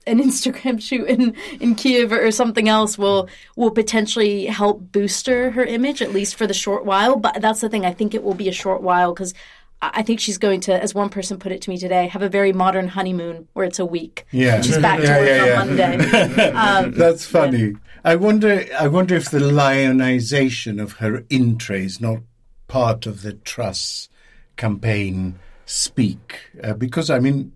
[0.08, 5.64] an Instagram shoot in, in Kiev or something else will will potentially help booster her
[5.64, 7.18] image at least for the short while.
[7.18, 7.86] But that's the thing.
[7.86, 9.34] I think it will be a short while because.
[9.34, 12.24] I I think she's going to, as one person put it to me today, have
[12.24, 14.26] a very modern honeymoon where it's a week.
[14.32, 14.56] Yeah.
[14.56, 15.62] And she's back to Yeah, work yeah, yeah.
[15.62, 16.52] on Monday.
[16.56, 17.76] Um, That's funny.
[18.04, 18.66] I wonder.
[18.80, 22.20] I wonder if the lionization of her in tray is not
[22.68, 24.10] part of the Truss
[24.56, 27.52] campaign speak, uh, because I mean,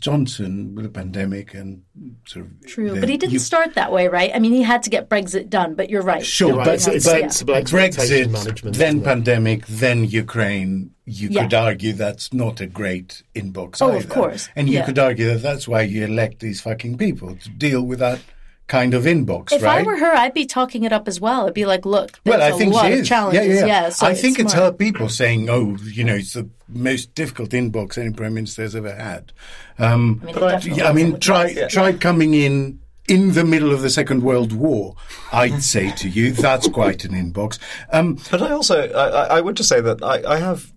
[0.00, 1.82] Johnson with the pandemic and
[2.26, 4.30] sort of True, the- but he didn't you- start that way, right?
[4.34, 5.74] I mean, he had to get Brexit done.
[5.74, 6.24] But you're right.
[6.24, 9.04] Sure, You're right, but, it's- it's but sensible expectation Brexit, management, then isn't it?
[9.04, 10.90] pandemic, then Ukraine.
[11.06, 11.42] You Yeah.
[11.42, 13.82] could argue that's not a great inbox.
[13.82, 13.98] Oh, either.
[13.98, 14.48] of course.
[14.56, 14.86] and you Yeah.
[14.86, 18.20] could argue that that's why you elect these fucking people to deal with that
[18.66, 19.80] kind of inbox, If right?
[19.80, 21.46] I were her, I'd be talking it up as well.
[21.46, 23.88] I'd be like, "Look, there's well, I a think lot she of challenges." Yeah, yeah.
[23.90, 24.72] so I think it's, smart.
[24.72, 28.74] her people saying, "Oh, you know, it's the most difficult inbox any prime minister has
[28.74, 29.32] ever had."
[29.78, 31.20] Um, I mean, it yeah, I mean, was.
[31.20, 34.94] try try coming in in the middle of the Second World War.
[35.30, 37.58] I'd say to you, that's quite an inbox.
[37.92, 40.72] Um, But I also, I, I- I would just say that I, I have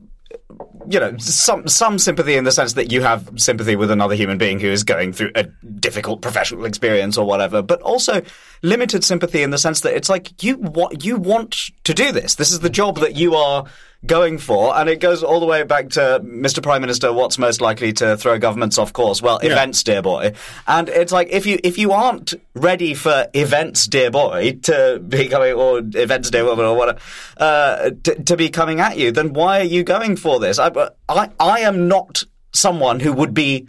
[0.89, 4.37] you know, some some sympathy in the sense that you have sympathy with another human
[4.37, 8.21] being who is going through a difficult professional experience or whatever, but also
[8.61, 12.35] limited sympathy in the sense that it's like you want you want to do this.
[12.35, 13.65] This is the job that you are
[14.05, 16.61] going for, and it goes all the way back to Mr.
[16.61, 17.11] Prime Minister.
[17.11, 19.21] What's most likely to throw governments off course?
[19.21, 19.51] Well, yeah.
[19.51, 20.33] events, dear boy.
[20.67, 25.27] And it's like if you if you aren't ready for events, dear boy, to be
[25.27, 26.99] coming or events, dear woman, or whatever,
[27.37, 30.59] uh, to, to be coming at you, then why are you going for this?
[30.59, 30.71] I,
[31.09, 33.67] I I am not someone who would be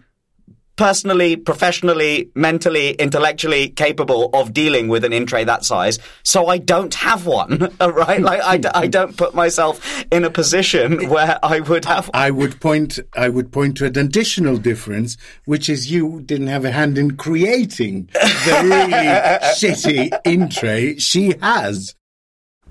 [0.78, 5.98] personally, professionally, mentally, intellectually capable of dealing with an in tray that size.
[6.22, 8.22] So I don't have one, right?
[8.22, 12.06] Like I, I don't put myself in a position where I would have.
[12.06, 12.12] One.
[12.14, 12.98] I would point.
[13.14, 17.16] I would point to an additional difference, which is you didn't have a hand in
[17.16, 18.92] creating the really
[19.58, 20.96] shitty in tray.
[20.98, 21.94] She has.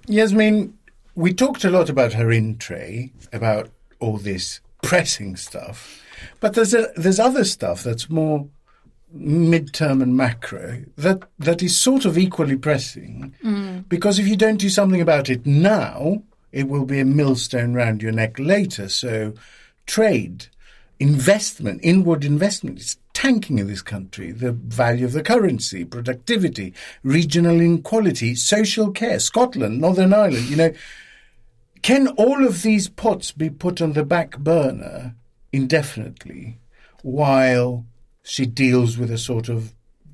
[0.08, 0.72] Yasmeen,
[1.16, 6.02] we talked a lot about her in tray, about all this pressing stuff.
[6.40, 8.48] But there's a, there's other stuff that's more
[9.16, 13.88] midterm and macro that that is sort of equally pressing mm.
[13.88, 18.02] because if you don't do something about it now, it will be a millstone round
[18.02, 18.90] your neck later.
[18.90, 19.34] So,
[19.86, 20.48] trade,
[21.00, 24.32] investment, inward investment is tanking in this country.
[24.32, 30.50] The value of the currency, productivity, regional inequality, social care, Scotland, Northern Ireland.
[30.50, 30.74] You know,
[31.82, 35.16] can all of these pots be put on the back burner
[35.58, 36.60] indefinitely
[37.04, 37.86] while
[38.24, 39.74] she deals with a sort of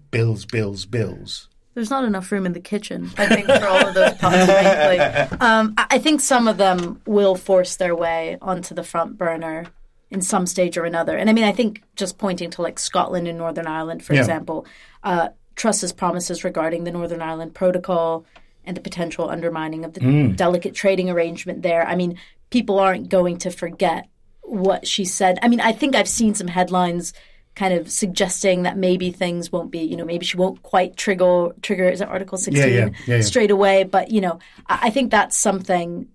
[0.10, 1.50] bills, bills, bills.
[1.74, 4.46] There's not enough room in the kitchen, I think, for all of those pots.
[4.46, 9.66] Frankly, um, I think some of them will force their way onto the front burner
[10.12, 11.18] in some stage or another.
[11.18, 14.20] And I mean, I think just pointing to like Scotland and Northern Ireland, for yeah.
[14.20, 14.68] example,
[15.04, 18.24] uh, Truss's promises regarding the Northern Ireland Protocol
[18.66, 20.36] and the potential undermining of the mm.
[20.36, 21.86] delicate trading arrangement there.
[21.88, 22.20] I mean,
[22.52, 24.08] people aren't going to forget
[24.44, 25.40] what she said.
[25.42, 27.14] I mean, I think I've seen some headlines
[27.56, 31.50] kind of suggesting that maybe things won't be, you know, maybe she won't quite trigger
[31.62, 33.84] trigger is it Article 16 yeah, yeah, yeah, straight away.
[33.84, 36.08] But, you know, I, I, think that's something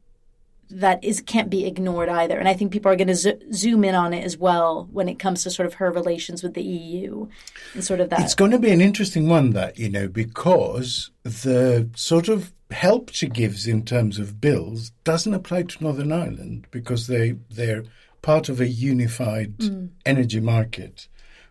[0.70, 2.38] that is can't be ignored either.
[2.38, 5.08] And I think people are going to zo- zoom in on it as well when
[5.08, 7.28] it comes to sort of her relations with the EU
[7.74, 8.20] and sort of that.
[8.20, 13.10] It's going to be an interesting one that, you know, because the sort of help
[13.12, 17.84] she gives in terms of bills doesn't apply to Northern Ireland because they they're
[18.22, 19.88] part of a unified mm.
[20.04, 21.08] energy market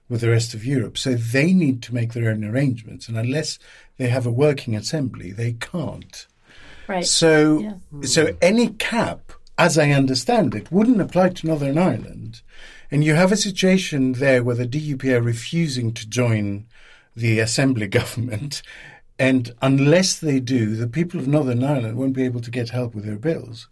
[0.10, 0.98] with the rest of Europe.
[0.98, 3.08] So they need to make their own arrangements.
[3.08, 3.60] And unless
[3.98, 6.28] they have a working assembly, they can't.
[6.88, 7.06] Right.
[7.06, 7.74] So, yeah.
[8.04, 12.42] so any cap, as I understand it, wouldn't apply to Northern Ireland.
[12.90, 16.68] And you have a situation there where the DUP are refusing to join
[17.16, 18.62] the assembly government.
[19.20, 22.96] And unless they do, the people of Northern Ireland won't be able to get help
[22.96, 23.68] with their bills.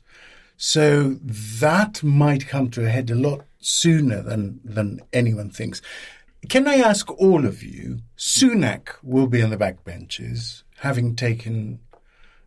[0.58, 5.82] So that might come to a head a lot sooner than, than anyone thinks.
[6.50, 8.00] Can I ask all of you?
[8.18, 11.80] Sunak will be on the backbenches, having taken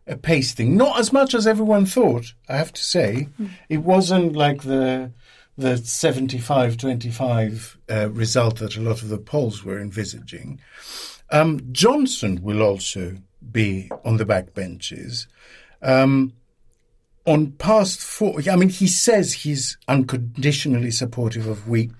[0.07, 0.77] a pasting.
[0.77, 3.27] Not as much as everyone thought, I have to say.
[3.39, 3.49] Mm.
[3.69, 5.11] It wasn't like the
[5.57, 10.61] the 75-25 uh, result that a lot of the polls were envisaging.
[11.31, 13.17] Um, Johnson will also
[13.51, 15.27] be on the backbenches.
[15.81, 16.31] Um,
[17.29, 21.91] on past four, I mean, he says he's unconditionally supportive of weak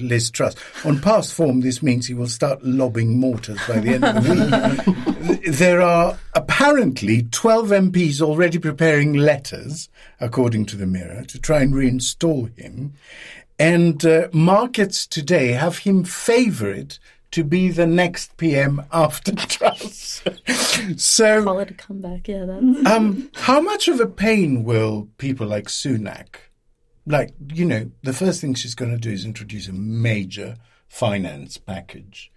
[0.00, 0.54] Liz Truss.
[0.86, 5.28] On past form, this means he will start lobbing mortars by the end of the
[5.28, 5.44] week.
[5.52, 11.74] there are apparently 12 MPs already preparing letters, according to the Mirror, to try and
[11.74, 12.94] reinstall him.
[13.58, 16.98] And uh, markets today have him favourite
[17.30, 20.22] to be the next PM after Truss.
[20.96, 22.28] so call it a comeback.
[22.28, 22.86] Yeah, that's.
[22.86, 26.36] um, how much of a pain will people like Sunak,
[27.06, 30.56] like you know, the first thing she's going to do is introduce a major
[30.88, 32.32] finance package.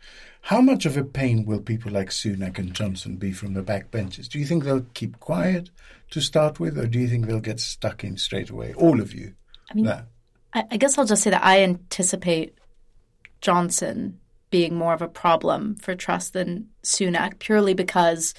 [0.45, 4.27] How much of a pain will people like Sunak and Johnson be from the backbenches?
[4.27, 5.69] Do you think they'll keep quiet
[6.09, 8.73] to start with, or do you think they'll get stuck in straight away?
[8.73, 9.35] All of you.
[9.69, 12.57] I mean, I, I guess I'll just say that I anticipate
[13.39, 14.19] Johnson
[14.51, 18.35] being more of a problem for Truss than Sunak, purely because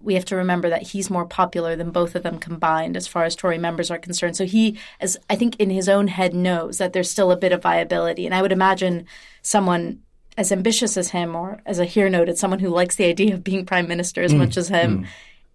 [0.00, 3.24] we have to remember that he's more popular than both of them combined as far
[3.24, 4.36] as Tory members are concerned.
[4.36, 7.52] So he, as I think in his own head, knows that there's still a bit
[7.52, 8.26] of viability.
[8.26, 9.06] And I would imagine
[9.40, 10.02] someone
[10.36, 13.64] as ambitious as him, or as Ahir noted, someone who likes the idea of being
[13.64, 15.06] prime minister as mm, much as him,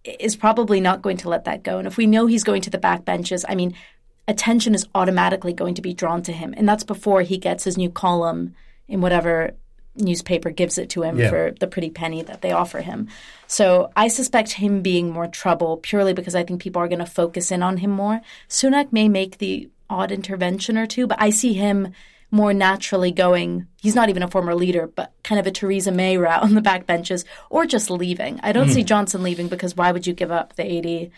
[0.04, 0.16] mm.
[0.18, 1.78] is probably not going to let that go.
[1.78, 3.74] And if we know he's going to the backbenches, I mean,
[4.26, 6.54] attention is automatically going to be drawn to him.
[6.56, 8.54] And that's before he gets his new column
[8.88, 9.54] in whatever
[10.00, 11.30] newspaper gives it to him yeah.
[11.30, 13.08] for the pretty penny that they offer him.
[13.46, 17.06] So I suspect him being more trouble purely because I think people are going to
[17.06, 18.20] focus in on him more.
[18.48, 21.92] Sunak may make the odd intervention or two, but I see him
[22.30, 23.66] more naturally going.
[23.80, 26.62] He's not even a former leader, but kind of a Theresa May route on the
[26.62, 28.40] backbenches, or just leaving.
[28.42, 28.74] I don't mm.
[28.74, 31.10] see Johnson leaving because why would you give up the eighty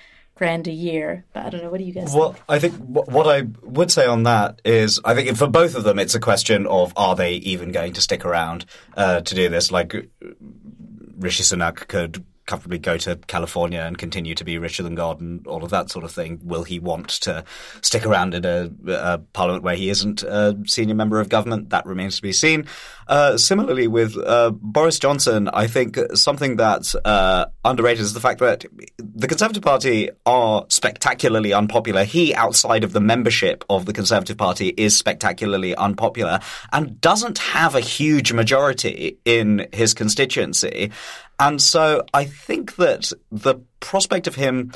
[0.42, 1.24] grand a year?
[1.32, 1.70] But I don't know.
[1.70, 2.12] What do you guys?
[2.12, 2.44] Well, think?
[2.48, 6.00] I think what I would say on that is, I think for both of them,
[6.00, 8.64] it's a question of are they even going to stick around
[8.96, 9.70] uh, to do this?
[9.70, 9.94] Like
[11.16, 15.46] Rishi Sunak could comfortably go to California and continue to be richer than God and
[15.46, 16.40] all of that sort of thing?
[16.42, 17.44] Will he want to
[17.80, 21.70] stick around in a, a parliament where he isn't a senior member of government?
[21.70, 22.66] That remains to be seen.
[23.08, 28.40] Uh, similarly, with uh, Boris Johnson, I think something that's uh, underrated is the fact
[28.40, 28.64] that
[28.98, 32.04] the Conservative Party are spectacularly unpopular.
[32.04, 36.40] He, outside of the membership of the Conservative Party, is spectacularly unpopular
[36.72, 40.90] and doesn't have a huge majority in his constituency.
[41.38, 44.72] And so I think that the prospect of him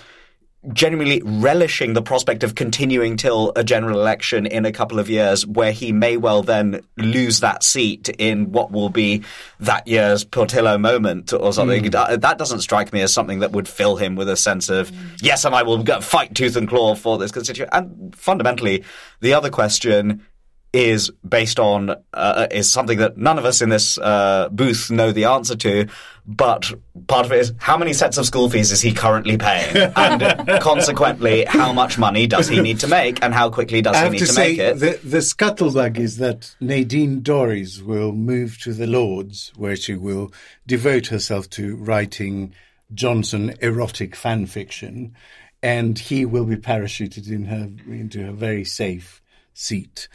[0.72, 5.46] genuinely relishing the prospect of continuing till a general election in a couple of years
[5.46, 9.22] where he may well then lose that seat in what will be
[9.60, 11.84] that year's Portillo moment or something.
[11.84, 12.20] Mm.
[12.20, 14.90] That doesn't strike me as something that would fill him with a sense of,
[15.22, 17.70] yes, and I will fight tooth and claw for this constituent.
[17.72, 18.82] And fundamentally,
[19.20, 20.26] the other question
[20.72, 24.90] is based on uh, uh, is something that none of us in this uh, booth
[24.90, 25.86] know the answer to.
[26.26, 26.72] But
[27.06, 30.60] part of it is how many sets of school fees is he currently paying, and
[30.60, 34.18] consequently, how much money does he need to make, and how quickly does he need
[34.18, 34.78] to, to say, make it?
[34.80, 40.32] The, the scuttlebug is that Nadine Dorries will move to the Lords, where she will
[40.66, 42.52] devote herself to writing
[42.92, 45.14] Johnson erotic fan fiction,
[45.62, 49.22] and he will be parachuted in her into a very safe
[49.54, 50.08] seat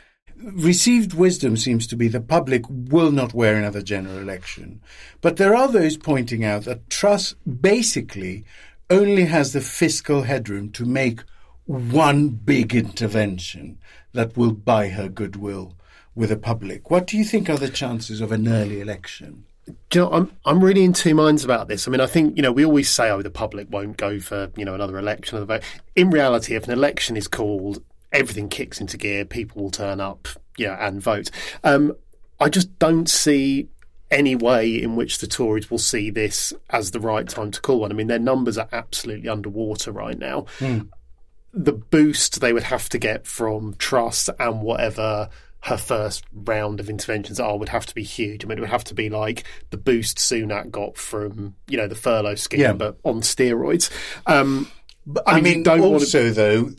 [0.44, 4.82] received wisdom seems to be the public will not wear another general election.
[5.22, 8.44] But there are those pointing out that Truss basically
[8.90, 11.22] only has the fiscal headroom to make
[11.66, 13.78] one big intervention
[14.14, 15.74] that will buy her goodwill
[16.16, 16.90] with the public.
[16.92, 19.46] What do you think are the chances of an early election?
[19.68, 21.88] you know, I'm I'm really in two minds about this.
[21.88, 24.52] I mean, I think you know we always say, "Oh, the public won't go for
[24.56, 25.48] you know another election."
[25.96, 29.26] In reality, if an election is called everything kicks into gear.
[29.26, 31.32] People will turn up, yeah, and vote.
[31.63, 31.93] Um,
[32.39, 33.69] I just don't see
[34.10, 37.80] any way in which the Tories will see this as the right time to call
[37.80, 37.91] one.
[37.91, 40.45] I mean, their numbers are absolutely underwater right now.
[40.60, 40.89] Mm.
[41.54, 45.30] The boost they would have to get from Truss and whatever
[45.63, 48.43] her first round of interventions are would have to be huge.
[48.43, 51.88] I mean, it would have to be like the boost Sunak got from, you know,
[51.88, 52.74] the furlough scheme, yeah.
[52.74, 53.91] but on steroids.
[54.26, 54.71] Um,
[55.13, 56.32] but, I, I mean, don't also to...
[56.32, 56.71] though,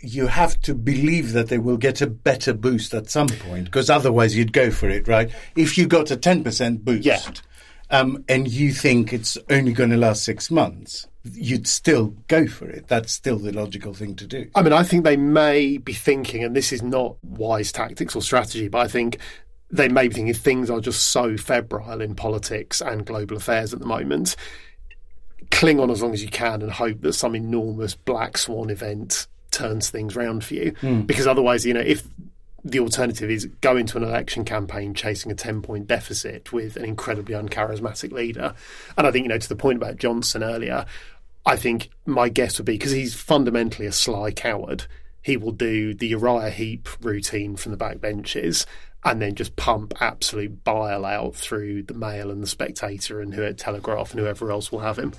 [0.00, 3.90] you have to believe that they will get a better boost at some point, because
[3.90, 5.30] otherwise you'd go for it, right?
[5.56, 7.20] If you got a ten percent boost, yeah.
[7.90, 12.68] um, and you think it's only going to last six months, you'd still go for
[12.68, 12.88] it.
[12.88, 14.50] That's still the logical thing to do.
[14.54, 18.22] I mean, I think they may be thinking, and this is not wise tactics or
[18.22, 19.18] strategy, but I think
[19.70, 23.80] they may be thinking things are just so febrile in politics and global affairs at
[23.80, 24.36] the moment
[25.54, 29.28] cling on as long as you can and hope that some enormous black swan event
[29.52, 30.72] turns things round for you.
[30.82, 31.06] Mm.
[31.06, 32.02] Because otherwise, you know, if
[32.64, 36.84] the alternative is go into an election campaign chasing a 10 point deficit with an
[36.84, 38.54] incredibly uncharismatic leader.
[38.96, 40.86] And I think, you know, to the point about Johnson earlier,
[41.46, 44.86] I think my guess would be because he's fundamentally a sly coward,
[45.22, 48.66] he will do the Uriah Heep routine from the back benches
[49.04, 53.52] and then just pump absolute bile out through the Mail and the Spectator and who
[53.52, 55.12] Telegraph and whoever else will have him.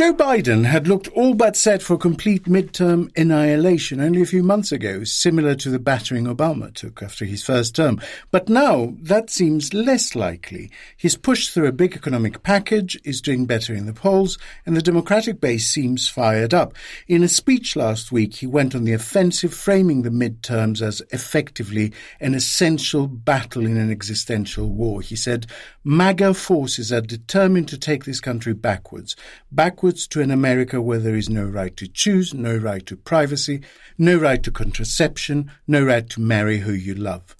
[0.00, 4.72] Joe Biden had looked all but set for complete midterm annihilation only a few months
[4.72, 8.00] ago, similar to the battering Obama took after his first term.
[8.30, 10.70] But now that seems less likely.
[10.96, 14.80] He's pushed through a big economic package, is doing better in the polls, and the
[14.80, 16.72] Democratic base seems fired up.
[17.06, 21.92] In a speech last week, he went on the offensive, framing the midterms as effectively
[22.20, 25.02] an essential battle in an existential war.
[25.02, 25.46] He said,
[25.84, 29.14] MAGA forces are determined to take this country backwards,
[29.52, 33.62] backwards to an America where there is no right to choose, no right to privacy,
[33.98, 37.36] no right to contraception, no right to marry who you love.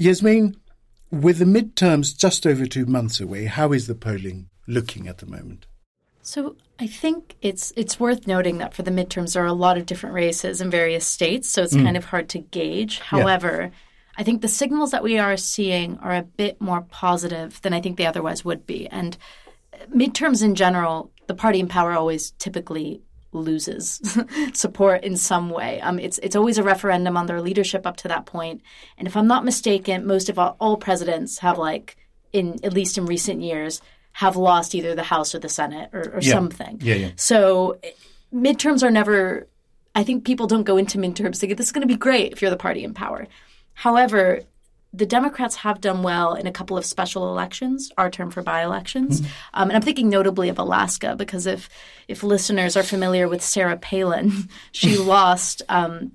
[0.00, 0.56] Yasmeen,
[1.10, 5.26] with the midterms just over two months away, how is the polling looking at the
[5.26, 5.66] moment?
[6.22, 9.76] So I think it's it's worth noting that for the midterms there are a lot
[9.76, 11.84] of different races in various states, so it's mm.
[11.84, 12.98] kind of hard to gauge.
[12.98, 13.78] However, yeah.
[14.16, 17.80] I think the signals that we are seeing are a bit more positive than I
[17.80, 18.86] think they otherwise would be.
[18.88, 19.16] And
[19.90, 23.00] midterms in general the party in power always typically
[23.32, 24.00] loses
[24.52, 25.80] support in some way.
[25.80, 28.60] Um, it's it's always a referendum on their leadership up to that point.
[28.98, 31.96] And if I'm not mistaken, most of all, all presidents have like
[32.32, 33.80] in at least in recent years
[34.12, 36.32] have lost either the House or the Senate or, or Yeah.
[36.32, 36.78] something.
[36.82, 37.10] Yeah, yeah.
[37.16, 37.78] So
[38.32, 39.48] midterms are never.
[39.96, 42.42] I think people don't go into midterms thinking this is going to be great if
[42.42, 43.26] you're the party in power.
[43.74, 44.40] However,
[44.96, 49.20] the Democrats have done well in a couple of special elections, our term for by-elections,
[49.52, 51.68] um, and I'm thinking notably of Alaska because if
[52.06, 56.12] if listeners are familiar with Sarah Palin, she lost um,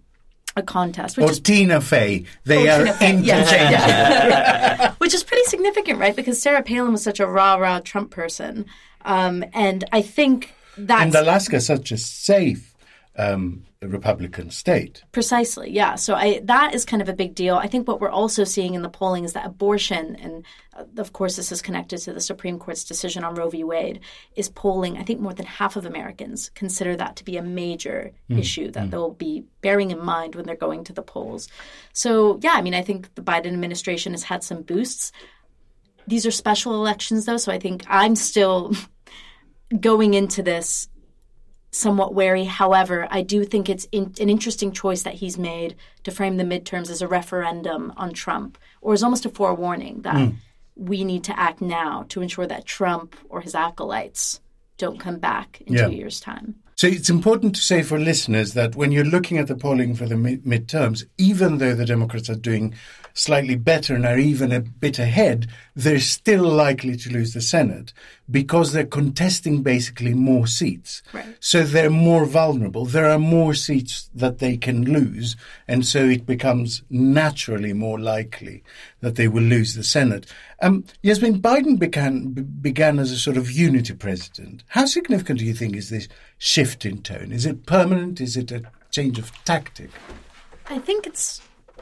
[0.56, 2.26] a contest, which Or is Tina Fey.
[2.46, 3.88] They Oh, are Fey, yeah, interchangeable.
[3.90, 4.94] yeah.
[5.00, 6.16] which is pretty significant, right?
[6.16, 8.66] Because Sarah Palin was such a rah rah Trump person,
[9.06, 12.74] um, and I think that And Alaska is such a safe
[13.18, 15.04] um, Republican state.
[15.14, 15.96] Precisely, yeah.
[15.96, 17.56] So I that is kind of a big deal.
[17.56, 21.14] I think what we're also seeing in the polling is that abortion, and uh, of
[21.14, 23.64] course this is connected to the Supreme Court's decision on Roe v.
[23.64, 24.02] Wade,
[24.36, 24.98] is polling.
[24.98, 28.92] I think more than half of Americans consider that to be a major issue that
[28.92, 31.48] they'll be bearing in mind when they're going to the polls.
[31.94, 35.14] So yeah, I mean, I think the Biden administration has had some boosts.
[36.06, 38.74] These are special elections, though, so I think I'm still
[39.80, 40.90] going into this
[41.72, 42.46] somewhat wary.
[42.46, 46.44] However, I do think it's in, an interesting choice that he's made to frame the
[46.44, 50.36] midterms as a referendum on Trump, or as almost a forewarning that hmm.
[50.76, 54.42] we need to act now to ensure that Trump or his acolytes
[54.78, 55.86] don't come back in Yeah.
[55.88, 56.56] two years' time.
[56.76, 60.06] So it's important to say for listeners that when you're looking at the polling for
[60.06, 62.74] the mid- midterms, even though the Democrats are doing
[63.20, 67.92] slightly better and are even a bit ahead, they're still likely to lose the Senate
[68.32, 71.02] because they're contesting basically more seats.
[71.14, 71.26] Right.
[71.40, 72.86] So they're more vulnerable.
[72.86, 75.36] There are more seats that they can lose,
[75.68, 78.64] and so it becomes naturally more likely
[79.02, 80.26] that they will lose the Senate.
[80.62, 84.64] Um, Yasmeen, Biden began b- began as a sort of unity president.
[84.68, 86.08] How significant do you think is this
[86.38, 87.32] shift in tone?
[87.32, 88.22] Is it permanent?
[88.22, 89.90] Is it a change of tactic?
[90.68, 91.42] I think it's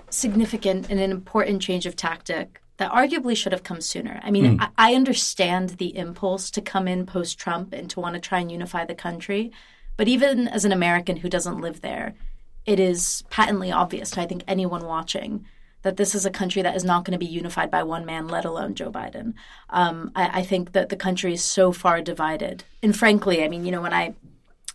[0.10, 4.20] significant and an important change of tactic that arguably should have come sooner.
[4.24, 8.14] I mean, I, I understand the impulse to come in post Trump and to want
[8.14, 9.52] to try and unify the country.
[9.98, 12.14] But even as an American who doesn't live there,
[12.66, 15.46] it is patently obvious to I think anyone watching
[15.82, 18.28] that this is a country that is not going to be unified by one man,
[18.28, 19.34] let alone Joe Biden.
[19.70, 22.64] Um, I, I think that the country is so far divided.
[22.84, 24.14] And frankly, I mean, you know, when I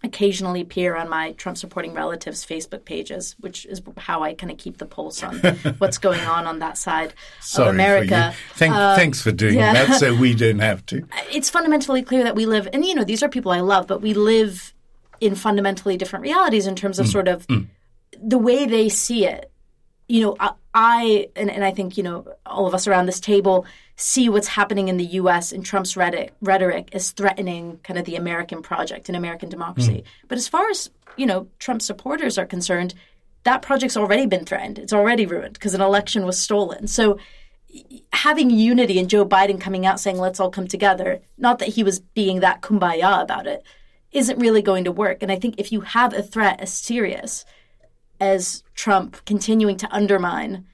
[0.04, 4.58] occasionally peer on my Trump supporting relatives Facebook pages, which is how I kind of
[4.58, 5.36] keep the pulse on
[5.78, 8.08] what's going on on that side Sorry of America.
[8.08, 8.54] For you.
[8.58, 9.72] Thank, uh, thanks for doing yeah.
[9.72, 11.06] that, so we don't have to.
[11.30, 14.00] It's fundamentally clear that we live, and you know, these are people I love, but
[14.00, 14.74] we live
[15.20, 17.66] in fundamentally different realities in terms of mm, sort of mm.
[18.20, 19.50] the way they see it.
[20.08, 23.20] You know, I, I and, and I think you know all of us around this
[23.20, 25.52] table see what's happening in the U.S.
[25.52, 29.98] and Trump's rhetoric, as threatening kind of the American project and American democracy.
[29.98, 30.26] Hmm.
[30.28, 32.94] But as far as you know, Trump supporters are concerned,
[33.44, 34.78] that project's already been threatened.
[34.78, 36.86] It's already ruined because an election was stolen.
[36.86, 37.18] So
[38.12, 41.82] having unity and Joe Biden coming out saying let's all come together, not that he
[41.82, 43.62] was being that kumbaya about it,
[44.12, 45.22] isn't really going to work.
[45.22, 47.44] And I think if you have a threat as serious
[48.20, 50.66] as Trump continuing to undermine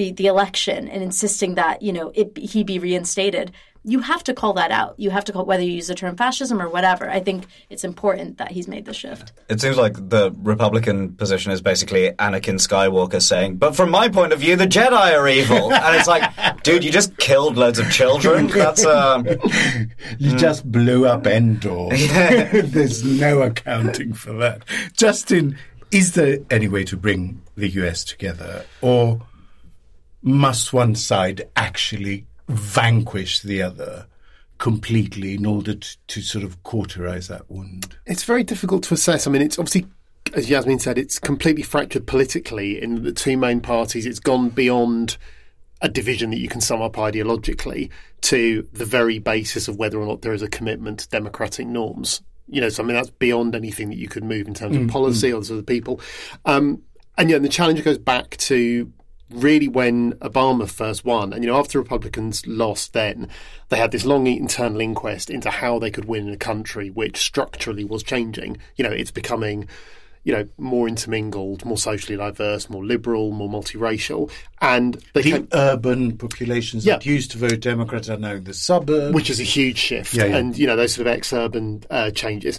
[0.00, 3.52] the the election and insisting that you know it he be reinstated,
[3.84, 4.94] you have to call that out.
[4.98, 7.10] You have to call whether you use the term fascism or whatever.
[7.10, 9.32] I think it's important that he's made the shift.
[9.50, 14.32] It seems like the Republican position is basically Anakin Skywalker saying, "But from my point
[14.32, 16.24] of view, the Jedi are evil," and it's like,
[16.62, 18.46] dude, you just killed loads of children.
[18.60, 19.26] That's um,
[20.18, 21.88] You just blew up Endor.
[22.76, 24.64] There's no accounting for that.
[24.94, 25.58] Justin,
[25.90, 29.20] is there any way to bring the US together, or
[30.22, 34.06] must one side actually vanquish the other
[34.58, 37.96] completely in order to, to sort of cauterize that wound?
[38.06, 39.26] It's very difficult to assess.
[39.26, 39.86] I mean, it's obviously,
[40.34, 44.06] as Yasmeen said, it's completely fractured politically in the two main parties.
[44.06, 45.16] It's gone beyond
[45.80, 47.88] a division that you can sum up ideologically
[48.20, 52.20] to the very basis of whether or not there is a commitment to democratic norms.
[52.48, 54.88] You know, so I mean, that's beyond anything that you could move in terms of
[54.88, 56.00] policy or sort of people.
[56.44, 56.82] Um,
[57.16, 58.92] and yeah, the challenge goes back to
[59.30, 61.32] really when Obama first won.
[61.32, 63.28] And, you know, after Republicans lost then,
[63.68, 67.16] they had this long internal inquest into how they could win in a country which
[67.18, 68.58] structurally was changing.
[68.76, 69.68] You know, it's becoming,
[70.24, 74.30] you know, more intermingled, more socially diverse, more liberal, more multiracial.
[74.60, 79.14] And The came, urban populations that used to vote Democrat are now in the suburbs.
[79.14, 80.14] which is a huge shift.
[80.14, 80.36] Yeah, yeah.
[80.36, 82.58] And, you know, those sort of ex urban uh, changes.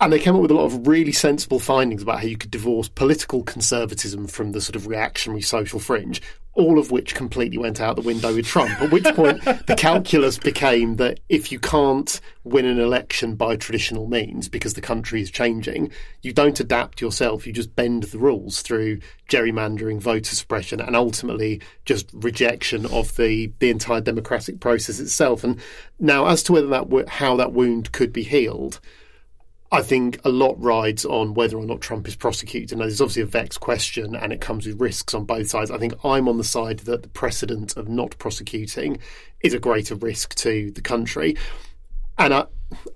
[0.00, 2.50] And they came up with a lot of really sensible findings about how you could
[2.50, 6.20] divorce political conservatism from the sort of reactionary social fringe,
[6.54, 8.70] all of which completely went out the window with Trump.
[8.80, 14.08] At which point, the calculus became that if you can't win an election by traditional
[14.08, 15.92] means because the country is changing,
[16.22, 21.60] you don't adapt yourself, you just bend the rules through gerrymandering, voter suppression, and ultimately
[21.84, 25.44] just rejection of the, the entire democratic process itself.
[25.44, 25.60] And
[26.00, 28.80] now, as to whether that how that wound could be healed,
[29.74, 32.78] I think a lot rides on whether or not Trump is prosecuted.
[32.78, 35.68] Now, there's obviously a vexed question and it comes with risks on both sides.
[35.72, 38.98] I think I'm on the side that the precedent of not prosecuting
[39.40, 41.36] is a greater risk to the country.
[42.16, 42.46] And I,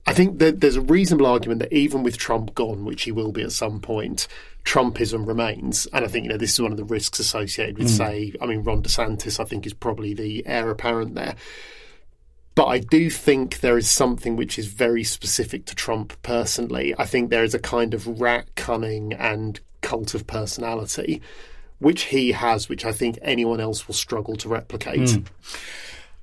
[0.07, 3.33] I think that there's a reasonable argument that even with Trump gone, which he will
[3.33, 4.29] be at some point,
[4.65, 5.87] Trumpism remains.
[5.93, 7.97] And I think, you know, this is one of the risks associated with, mm.
[7.97, 11.35] say, I mean, Ron DeSantis, I think, is probably the heir apparent there.
[12.59, 16.93] But I do think there is something which is very specific to Trump personally.
[16.99, 21.23] I think there is a kind of rat cunning and cult of personality
[21.79, 24.99] which he has, which I think anyone else will struggle to replicate.
[24.99, 25.27] Mm.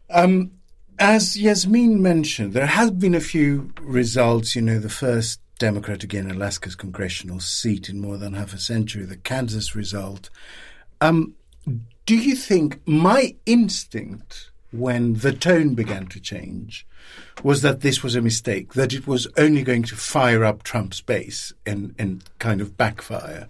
[0.09, 0.51] Um,
[0.99, 4.57] as Yasmeen mentioned, there have been a few results.
[4.57, 8.57] You know, the first Democrat to gain Alaska's congressional seat in more than half a
[8.57, 10.29] century, the Kansas result.
[10.99, 11.35] Um,
[12.05, 16.85] do you think my instinct when the tone began to change
[17.43, 21.01] was that this was a mistake, that it was only going to fire up Trump's
[21.01, 23.47] base and, and kind of backfire.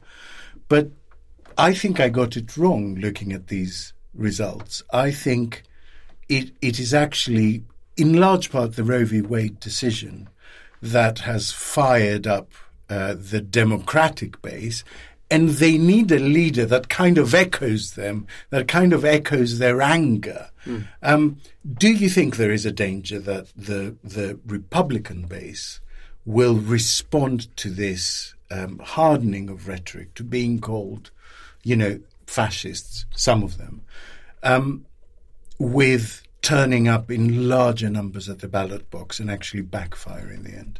[0.68, 0.90] But
[1.58, 4.84] I think I got it wrong looking at these results.
[4.92, 5.64] I think
[6.28, 7.64] it it is actually,
[7.96, 9.22] in large part, the Roe v.
[9.22, 10.30] Wade decision
[10.82, 12.52] that has fired up
[12.90, 14.84] uh, the Democratic base
[15.30, 19.82] and they need a leader that kind of echoes them, that kind of echoes their
[19.82, 20.50] anger.
[20.66, 20.88] Mm.
[21.02, 21.38] Um,
[21.78, 25.80] do you think there is a danger that the the Republican base
[26.26, 31.12] will respond to this um, hardening of rhetoric, to being called,
[31.64, 33.82] you know, fascists, some of them,
[34.44, 34.86] um,
[35.60, 40.52] with turning up in larger numbers at the ballot box and actually backfire in the
[40.52, 40.80] end?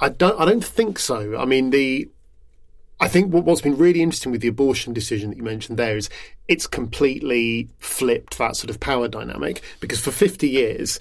[0.00, 0.38] I don't.
[0.38, 1.38] I don't think so.
[1.38, 2.08] I mean, the
[3.02, 6.08] I think what's been really interesting with the abortion decision that you mentioned there is
[6.46, 11.00] it's completely flipped that sort of power dynamic because for 50 years,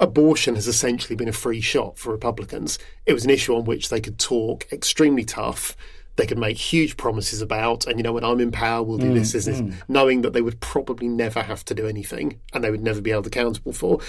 [0.00, 2.76] abortion has essentially been a free shot for Republicans.
[3.06, 5.76] It was an issue on which they could talk extremely tough.
[6.16, 9.12] They could make huge promises about, and you know, when I'm in power, we'll do
[9.12, 9.74] mm, this, this, this, mm.
[9.86, 13.10] knowing that they would probably never have to do anything and they would never be
[13.10, 14.00] held accountable for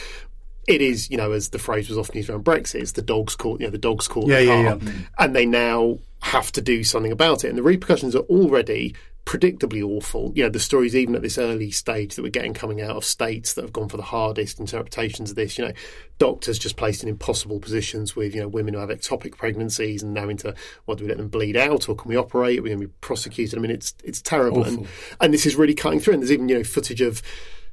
[0.67, 3.35] it is, you know, as the phrase was often used around Brexit, it's the dog's
[3.35, 4.91] caught, you know, the dog's caught yeah, the car, yeah, yeah.
[5.19, 7.49] and they now have to do something about it.
[7.49, 8.95] And the repercussions are already
[9.25, 10.31] predictably awful.
[10.35, 13.03] You know, the stories even at this early stage that we're getting coming out of
[13.03, 15.57] states that have gone for the hardest interpretations of this.
[15.57, 15.73] You know,
[16.19, 20.13] doctors just placed in impossible positions with you know women who have ectopic pregnancies and
[20.13, 20.55] now into
[20.85, 22.59] what do we let them bleed out or can we operate?
[22.59, 23.59] Are we going to be prosecuted?
[23.59, 24.87] I mean, it's it's terrible, and
[25.19, 26.13] and this is really cutting through.
[26.13, 27.21] And there's even you know footage of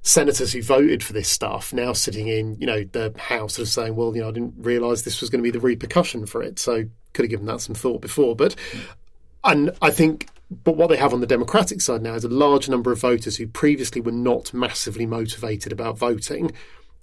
[0.02, 3.96] senators who voted for this stuff now sitting in, you know, the House of saying,
[3.96, 6.58] well, you know, I didn't realise this was going to be the repercussion for it.
[6.58, 8.34] So could have given that some thought before.
[8.34, 8.54] But,
[9.44, 12.68] and I think, but what they have on the Democratic side now is a large
[12.68, 16.52] number of voters who previously were not massively motivated about voting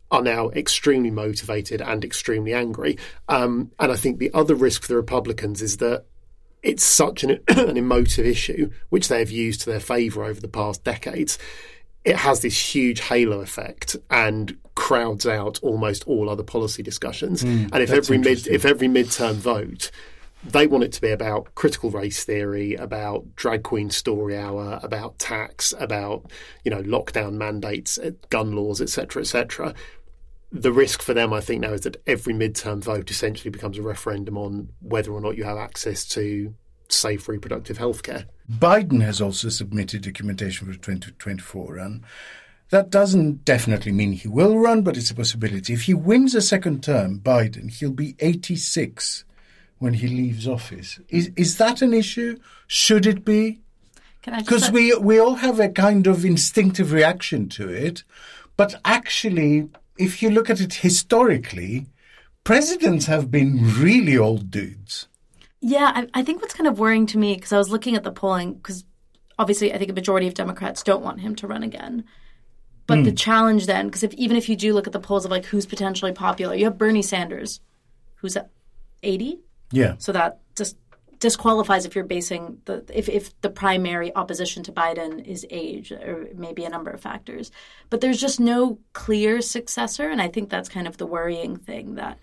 [0.09, 2.97] are now extremely motivated and extremely angry.
[3.27, 6.05] Um, and I think the other risk for the Republicans is that
[6.63, 10.47] it's such an, an emotive issue, which they have used to their favour over the
[10.47, 11.37] past decades
[12.08, 17.43] it has this huge halo effect and crowds out almost all other policy discussions.
[17.43, 19.91] Mm, and if every mid if every midterm vote
[20.43, 25.20] they want it to be about critical race theory, about drag queen story hour, about
[25.20, 26.32] tax, about
[26.64, 29.74] you know lockdown mandates, uh, gun laws, etc., etc.
[30.49, 33.82] The risk for them, I think, now is that every midterm vote essentially becomes a
[33.82, 36.53] referendum on whether or not you have access to
[36.89, 38.25] safe reproductive health care.
[38.49, 42.05] Biden has also submitted documentation for the 2024 run.
[42.69, 45.73] That doesn't definitely mean he will run, but it's a possibility.
[45.73, 49.23] If he wins a second term, Biden, he'll be 86
[49.79, 50.99] when he leaves office.
[51.09, 52.38] Is is that an issue?
[52.67, 53.61] Should it be?
[54.25, 58.03] Because we we all have a kind of instinctive reaction to it,
[58.57, 61.85] but actually, if you look at it historically,
[62.43, 65.07] presidents have been really old dudes.
[65.62, 68.03] Yeah, I, I think what's kind of worrying to me because I was looking at
[68.03, 68.86] the polling because
[69.39, 72.03] obviously I think a majority of Democrats don't want him to run again.
[72.86, 73.03] But mm.
[73.03, 73.16] the hmm.
[73.16, 75.66] challenge then, because if even if you do look at the polls of like who's
[75.66, 77.60] potentially popular, you have Bernie Sanders,
[78.16, 78.49] who's at
[79.03, 79.41] eighty.
[79.72, 79.95] Yeah.
[79.97, 80.78] So that just
[81.20, 86.30] disqualifies if you're basing the if, if the primary opposition to Biden is age or
[86.36, 87.51] maybe a number of factors.
[87.89, 91.95] But there's just no clear successor, and I think that's kind of the worrying thing
[91.95, 92.20] that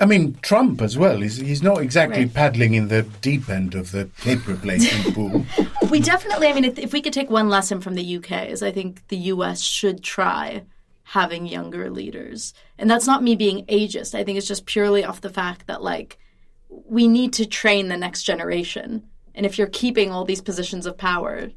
[0.00, 1.20] I mean, Trump as well.
[1.20, 2.34] He's, he's not exactly Right.
[2.34, 5.44] paddling in the deep end of the paper replacement pool.
[5.90, 8.62] we definitely i mean if, if we could take one lesson from the uk is
[8.62, 10.62] i think the us should try
[11.04, 15.22] having younger leaders and that's not me being ageist i think it's just purely off
[15.22, 16.18] the fact that like
[16.68, 19.02] we need to train the next generation
[19.34, 21.50] and if you're keeping all these positions of power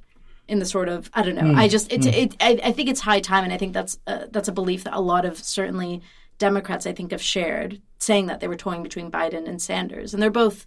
[0.47, 3.01] in the sort of i don't know i just it's it, I, I think it's
[3.01, 6.01] high time and i think that's uh, that's a belief that a lot of certainly
[6.37, 10.21] democrats i think have shared saying that they were toying between biden and sanders and
[10.21, 10.65] they're both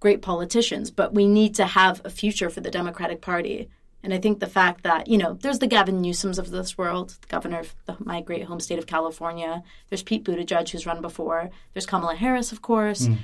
[0.00, 3.68] great politicians, but we need to have a future for the Democratic Party.
[4.02, 7.16] And I think the fact that, you know, there's the Gavin Newsoms of this world,
[7.20, 9.62] the governor of the, my great home state of California.
[9.88, 11.50] There's Pete Buttigieg, who's run before.
[11.72, 13.06] There's Kamala Harris, of course.
[13.06, 13.18] Mm.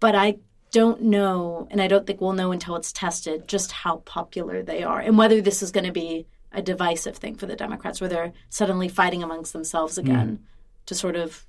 [0.00, 0.38] But I
[0.72, 4.82] don't know, and I don't think we'll know until it's tested, just how popular they
[4.82, 8.10] are and whether this is going to be a divisive thing for the Democrats, where
[8.10, 9.98] they're suddenly fighting amongst themselves mm.
[9.98, 10.40] again
[10.86, 11.46] to sort of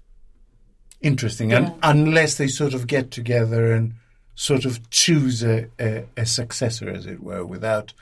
[1.02, 1.54] Interesting.
[1.54, 3.93] And unless they sort of get together and
[4.36, 7.93] sort of choose a, a, a successor, as it were, without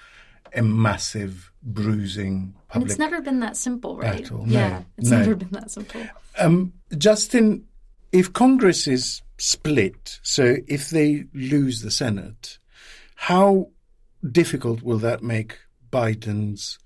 [0.55, 4.21] a massive bruising And it's never been that simple, right?
[4.25, 5.17] At all, Yeah, no, it's no.
[5.19, 6.01] never been that simple.
[6.37, 7.65] Um, Justin,
[8.11, 12.59] if Congress is split, so if they lose the Senate,
[13.15, 13.69] how
[14.29, 15.57] difficult will that make
[15.91, 16.79] Biden's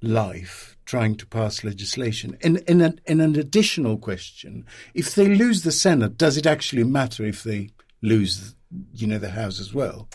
[0.00, 2.36] life trying to pass legislation?
[2.42, 6.84] And in an, in an additional question, if they lose the Senate, does it actually
[6.84, 7.70] matter if they
[8.02, 8.54] lose,
[8.92, 10.08] you know, the House as well?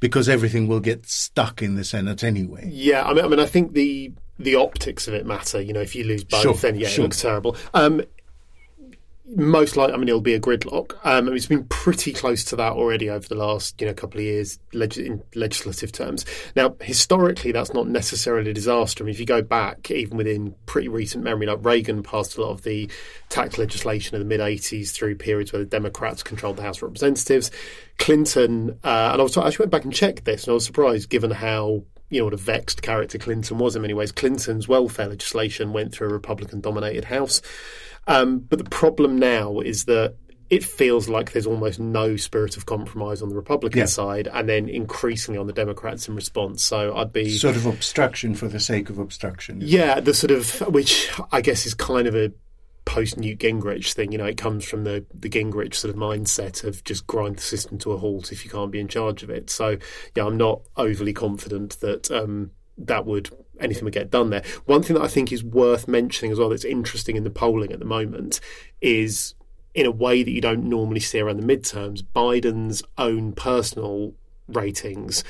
[0.00, 2.68] Because everything will get stuck in the Senate anyway.
[2.72, 5.60] Yeah, I mean, I mean, I think the the optics of it matter.
[5.60, 7.02] You know, if you lose both, Sure, then yeah, sure.
[7.04, 7.56] it looks terrible.
[7.74, 8.02] Um,
[9.24, 10.96] most likely, I mean, it'll be a gridlock.
[11.04, 14.24] Um, it's been pretty close to that already over the last you know couple of
[14.24, 16.24] years, leg- in legislative terms.
[16.56, 19.02] Now, historically, that's not necessarily a disaster.
[19.02, 22.42] I mean, if you go back, even within pretty recent memory, like Reagan passed a
[22.42, 22.90] lot of the
[23.28, 26.84] tax legislation in the mid '80s through periods where the Democrats controlled the House of
[26.84, 27.50] Representatives.
[27.98, 30.64] Clinton, uh, and I was I actually went back and checked this, and I was
[30.64, 34.12] surprised given how you know what a vexed character Clinton was in many ways.
[34.12, 37.40] Clinton's welfare legislation went through a Republican-dominated House.
[38.06, 40.16] Um, but the problem now is that
[40.50, 43.84] it feels like there's almost no spirit of compromise on the Republican Yeah.
[43.86, 46.62] side, and then increasingly on the Democrats in response.
[46.62, 49.60] So I'd be Sort of obstruction for the sake of obstruction.
[49.62, 52.32] yeah, the sort of which I guess is kind of a
[52.84, 54.12] post Newt Gingrich thing.
[54.12, 57.42] You know, it comes from the the Gingrich sort of mindset of just grind the
[57.42, 59.48] system to a halt if you can't be in charge of it.
[59.48, 59.78] So
[60.14, 63.30] yeah, I'm not overly confident that um, that would
[63.62, 64.42] anything would get done there.
[64.66, 67.72] One thing that I think is worth mentioning as well that's interesting in the polling
[67.72, 68.40] at the moment
[68.80, 69.34] is
[69.74, 74.12] in a way that you don't normally see around the midterms, Biden's own personal
[74.48, 75.24] ratings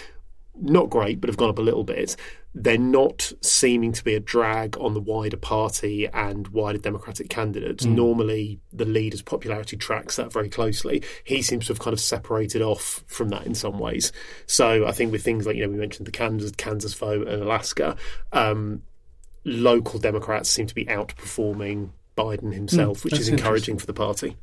[0.60, 2.16] not great, but have gone up a little bit.
[2.54, 7.84] They're not seeming to be a drag on the wider party and wider Democratic candidates.
[7.84, 11.02] Normally, the leader's popularity tracks that very closely.
[11.24, 14.12] He seems to have kind of separated off from that in some ways.
[14.46, 17.42] So I think with things like you know we mentioned the Kansas Kansas vote and
[17.42, 17.96] Alaska,
[18.32, 18.82] um,
[19.44, 24.36] local Democrats seem to be outperforming Biden himself, which is encouraging for the party.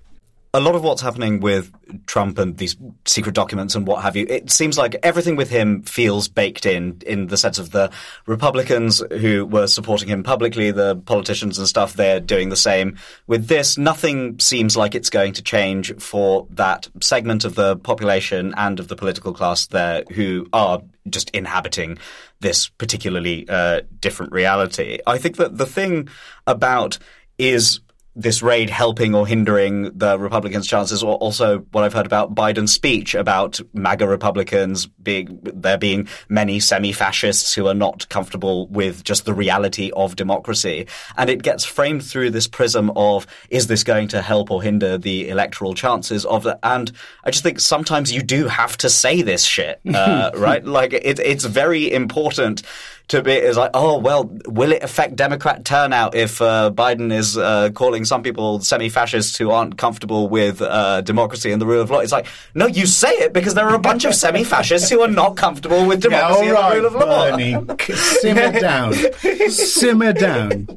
[0.54, 1.72] A lot of what's happening with
[2.08, 2.76] Trump and these
[3.06, 7.00] secret documents and what have you, it seems like everything with him feels baked in,
[7.06, 7.92] in the sense of the
[8.26, 12.98] Republicans who were supporting him publicly, the politicians and stuff, they're doing the same.
[13.28, 18.56] With this, nothing seems like it's going to change for that segment of the population
[18.58, 22.00] and of the political class there who are just inhabiting
[22.40, 24.98] this particularly uh, different reality.
[25.06, 26.10] I think that the thing
[26.48, 26.98] about
[27.38, 27.82] is
[28.16, 32.74] this raid helping or hindering the Republicans' chances, or also what I've heard about Biden's
[32.74, 39.26] speech about MAGA Republicans being there being many semi-fascists who are not comfortable with just
[39.26, 40.88] the reality of democracy,
[41.18, 44.98] and it gets framed through this prism of is this going to help or hinder
[44.98, 46.60] the electoral chances of that?
[46.64, 46.92] And
[47.24, 50.66] I just think sometimes you do have to say this shit, uh, right?
[50.66, 52.64] Like it, it's very important
[53.10, 57.38] to be is like, oh well, will it affect Democrat turnout if uh, Biden is
[57.38, 61.90] uh, calling some people semi-fascists who aren't comfortable with uh, democracy and the rule of
[61.90, 62.00] law?
[62.00, 65.08] It's like, no, you say it because there are a bunch of semi-fascists who are
[65.08, 67.32] not comfortable with Yeah, democracy all and the rule of law.
[67.32, 67.96] Bernie.
[67.96, 68.94] Simmer down.
[69.50, 70.68] Simmer down.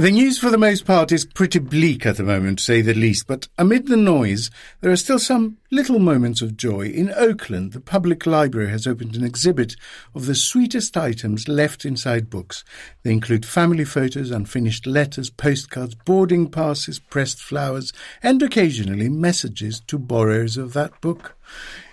[0.00, 2.94] The news, for the most part, is pretty bleak at the moment, to say the
[2.94, 6.86] least, but amid the noise, there are still some little moments of joy.
[6.86, 9.76] In Oakland, the public library has opened an exhibit
[10.14, 12.64] of the sweetest items left inside books.
[13.02, 17.92] They include family photos, unfinished letters, postcards, boarding passes, pressed flowers,
[18.22, 21.36] and occasionally messages to borrowers of that book.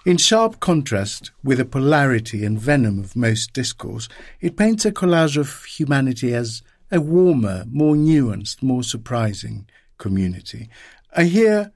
[0.06, 4.08] In sharp contrast with the polarity and venom of most discourse,
[4.40, 6.62] it paints a collage of humanity as
[6.92, 9.68] a warmer, more nuanced, more surprising
[9.98, 10.70] community.
[11.16, 11.72] I hear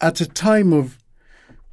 [0.00, 0.98] at a time of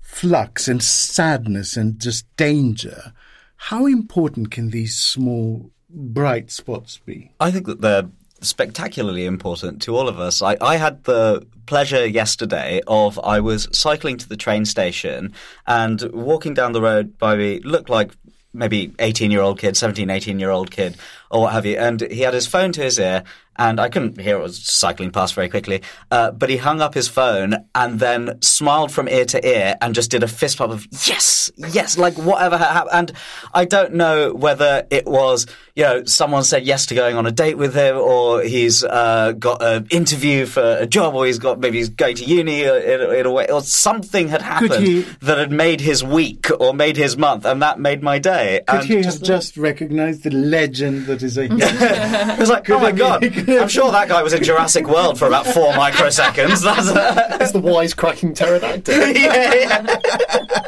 [0.01, 3.13] flux and sadness and just danger,
[3.57, 7.31] how important can these small, bright spots be?
[7.39, 8.09] I think that they're
[8.41, 10.41] spectacularly important to all of us.
[10.41, 15.33] I, I had the pleasure yesterday of I was cycling to the train station
[15.65, 18.11] and walking down the road by me looked like
[18.53, 20.95] maybe 18 year old kid, 17, 18 year old kid,
[21.31, 21.77] or what have you.
[21.77, 23.23] And he had his phone to his ear,
[23.57, 25.81] and I couldn't hear it was cycling past very quickly.
[26.11, 29.95] Uh, but he hung up his phone and then smiled from ear to ear and
[29.95, 32.91] just did a fist pump of yes, yes, like whatever happened.
[32.91, 33.11] And
[33.53, 37.31] I don't know whether it was, you know, someone said yes to going on a
[37.31, 41.57] date with him, or he's uh, got an interview for a job, or he's got
[41.59, 45.37] maybe he's going to uni in, in a way, or something had happened he- that
[45.37, 48.61] had made his week or made his month, and that made my day.
[48.67, 51.27] Could and he have just recognized the legend a
[52.33, 53.23] it was like, oh my god!
[53.49, 56.63] I'm sure that guy was in Jurassic World for about four microseconds.
[56.63, 58.95] That's It's the wisecracking pterodactyl.
[59.15, 59.53] yeah,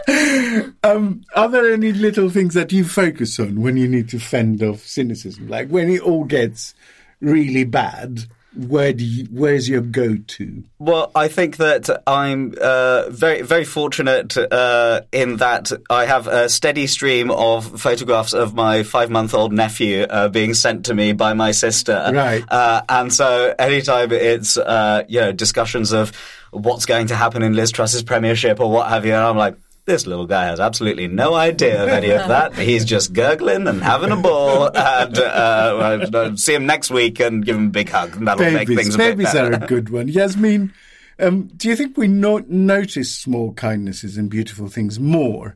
[0.08, 0.70] yeah.
[0.84, 4.64] Um, are there any little things that you focus on when you need to fend
[4.64, 5.48] off cynicism?
[5.50, 6.74] Like when it all gets
[7.20, 8.26] really bad,
[8.58, 10.64] where do you, where's your go-to?
[10.80, 16.50] Well, I think that I'm uh, very, very fortunate uh, in that I have a
[16.50, 21.52] steady stream of photographs of my five-month-old nephew uh, being sent to me by my
[21.52, 22.10] sister.
[22.14, 22.44] Right.
[22.48, 26.12] Uh, and so anytime it's uh, you know discussions of
[26.52, 29.56] what's going to happen in Liz Truss's premiership or what have you, and I'm like.
[29.88, 32.54] This little guy has absolutely no idea of any of that.
[32.56, 37.46] He's just gurgling and having a ball, and uh, uh, see him next week and
[37.46, 38.18] give him a big hug.
[38.18, 39.54] And that'll make Babies, things a bit babies better.
[39.54, 40.10] are a good one.
[40.10, 40.74] Yasmeen,
[41.20, 45.56] um, do you think we no- notice small kindnesses and beautiful things more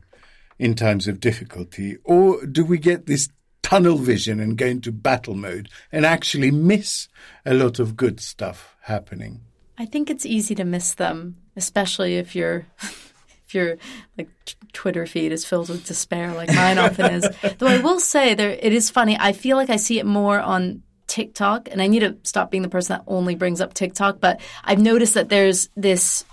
[0.58, 3.28] in times of difficulty, or do we get this
[3.62, 7.06] tunnel vision and go into battle mode and actually miss
[7.44, 9.42] a lot of good stuff happening?
[9.76, 12.66] I think it's easy to miss them, especially if your
[13.54, 13.76] your
[14.16, 14.28] like
[14.72, 17.28] Twitter feed is filled with despair, like mine often is.
[17.58, 19.16] Though I will say, there it is funny.
[19.18, 22.62] I feel like I see it more on TikTok, and I need to stop being
[22.62, 24.20] the person that only brings up TikTok.
[24.20, 26.24] But I've noticed that there's this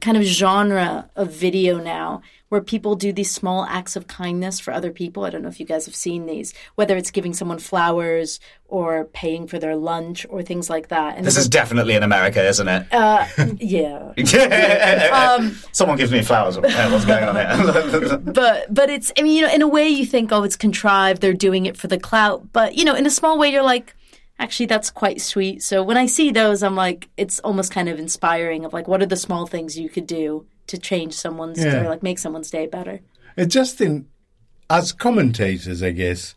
[0.00, 2.22] kind of genre of video now
[2.54, 5.24] where people do these small acts of kindness for other people.
[5.24, 8.38] I don't know if you guys have seen these, whether it's giving someone flowers
[8.68, 11.16] or paying for their lunch or things like that.
[11.16, 12.86] And This is definitely in America, isn't it?
[12.92, 13.26] Uh,
[13.58, 14.12] yeah.
[15.14, 16.58] Um, someone gives me flowers.
[16.58, 18.18] What's going on here?
[18.18, 21.20] but but it's I mean you know in a way you think oh it's contrived
[21.20, 23.96] they're doing it for the clout but you know in a small way you're like
[24.38, 27.98] actually that's quite sweet so when I see those I'm like it's almost kind of
[27.98, 31.82] inspiring of like what are the small things you could do to change someone's Yeah.
[31.84, 33.00] or like make someone's day better
[33.36, 34.06] Uh, Justin,
[34.70, 36.34] as commentators, I guess,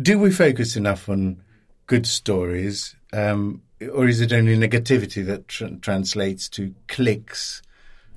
[0.00, 1.42] do we focus enough on
[1.86, 3.62] good stories, um,
[3.92, 7.62] or is it only negativity that tr- translates to clicks?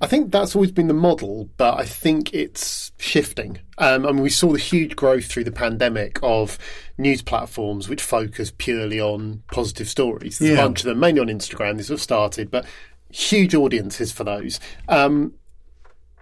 [0.00, 3.60] I think that's always been the model, but I think it's shifting.
[3.78, 6.58] Um, I mean, we saw the huge growth through the pandemic of
[6.98, 10.38] news platforms which focus purely on positive stories.
[10.38, 10.58] There's Yeah.
[10.58, 12.66] a bunch of them, mainly on Instagram, these have started, but
[13.10, 14.58] huge audiences for those.
[14.88, 15.34] Um,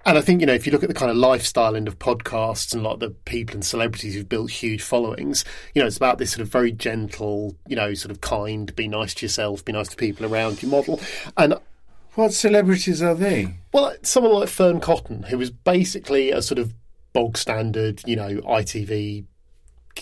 [0.04, 1.98] and I think, you know, if you look at the kind of lifestyle end of
[1.98, 5.44] podcasts and a lot of the people and celebrities who've built huge followings,
[5.74, 8.88] you know, it's about this sort of very gentle, you know, sort of kind, be
[8.88, 11.00] nice to yourself, be nice to people around you model.
[11.36, 11.54] And
[12.14, 13.54] What celebrities are they?
[13.72, 16.74] well, someone like Fearne Cotton, who was basically a sort of
[17.14, 19.24] bog standard, you know, ITV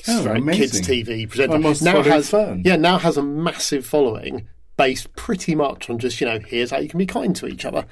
[0.08, 2.62] Oh, kids TV presenter, I must now has Fearne.
[2.64, 4.46] yeah now has a massive following
[4.76, 7.64] based pretty much on just you know here's how you can be kind to each
[7.64, 7.84] other,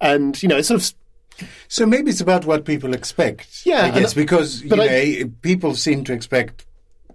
[0.00, 3.64] and you know it's sort of So maybe it's about what people expect.
[3.64, 6.66] Yeah, I guess and- because you know I- people seem to expect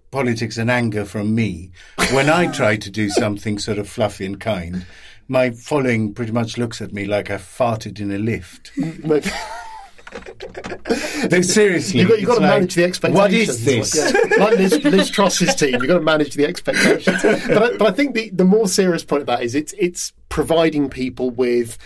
[0.09, 1.70] politics and anger from me.
[2.12, 4.86] When I try to do something sort of fluffy and kind,
[5.32, 8.71] my following pretty much looks at me like I farted in a lift.
[11.32, 13.17] No, seriously, You've got, you've got to like, manage the expectations.
[13.17, 13.95] What is this?
[13.95, 14.11] Yeah.
[14.43, 17.21] Like Liz, Liz Truss's team, you've got to manage the expectations.
[17.47, 20.11] But I, but I think the, the more serious point of that is it's it's
[20.27, 21.77] providing people with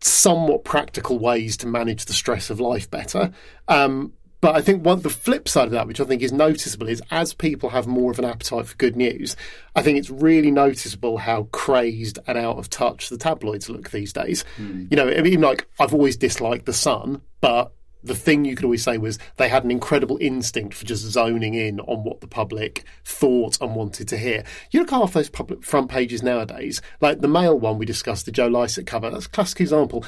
[0.00, 3.30] somewhat practical ways to manage the stress of life better.
[3.68, 6.88] Um, but I think one the flip side of that, which I think is noticeable,
[6.88, 9.36] is as people have more of an appetite for good news,
[9.74, 14.12] I think it's really noticeable how crazed and out of touch the tabloids look these
[14.12, 14.44] days.
[14.56, 14.86] Hmm.
[14.90, 17.72] You know, I mean, like I've always disliked the Sun, but
[18.06, 21.54] the thing you could always say was they had an incredible instinct for just zoning
[21.54, 24.44] in on what the public thought and wanted to hear.
[24.70, 28.26] You look at half those public front pages nowadays, like the Mail one we discussed,
[28.26, 29.10] the Joe Lycett cover.
[29.10, 30.04] That's a classic example.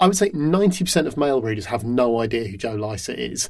[0.00, 3.48] I would say 90% of Mail readers have no idea who Joe Lycett is.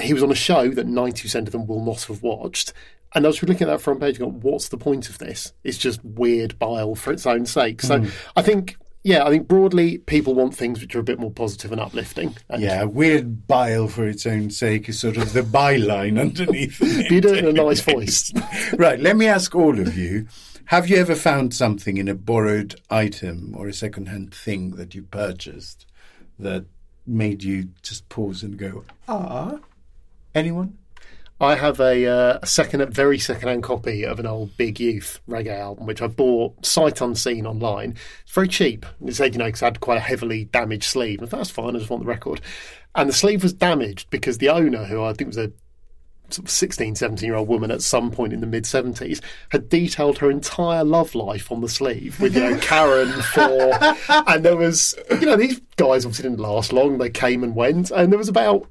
[0.00, 2.72] He was on a show that 90% of them will not have watched.
[3.14, 5.52] And I was looking at that front page and going, what's the point of this?
[5.64, 7.82] It's just weird bile for its own sake.
[7.82, 8.08] So hmm.
[8.34, 11.72] I think, yeah, I think broadly people want things which are a bit more positive
[11.72, 12.36] and uplifting.
[12.48, 16.80] And Yeah, weird bile for its own sake is sort of the byline underneath.
[16.80, 18.32] You do it in a nice voice.
[18.78, 20.26] right, let me ask all of you.
[20.66, 25.02] Have you ever found something in a borrowed item or a second-hand thing that you
[25.02, 25.86] purchased
[26.38, 26.64] that
[27.06, 29.58] made you just pause and go, ah?
[30.34, 30.78] Anyone?
[31.40, 35.58] I have a, uh, a second, very second-hand copy of an old Big Youth reggae
[35.58, 37.96] album, which I bought sight unseen online.
[38.22, 38.86] It's very cheap.
[39.04, 41.20] It said, you know, because it had quite a heavily damaged sleeve.
[41.20, 41.74] I thought that's fine.
[41.74, 42.40] I just want the record.
[42.94, 45.50] And the sleeve was damaged because the owner, who I think was a
[46.34, 49.20] 16, 17 year old woman at some point in the mid 70s,
[49.50, 53.72] had detailed her entire love life on the sleeve with, you know, Karen for.
[54.28, 56.98] And there was, you know, these guys obviously didn't last long.
[56.98, 57.90] They came and went.
[57.90, 58.68] And there was about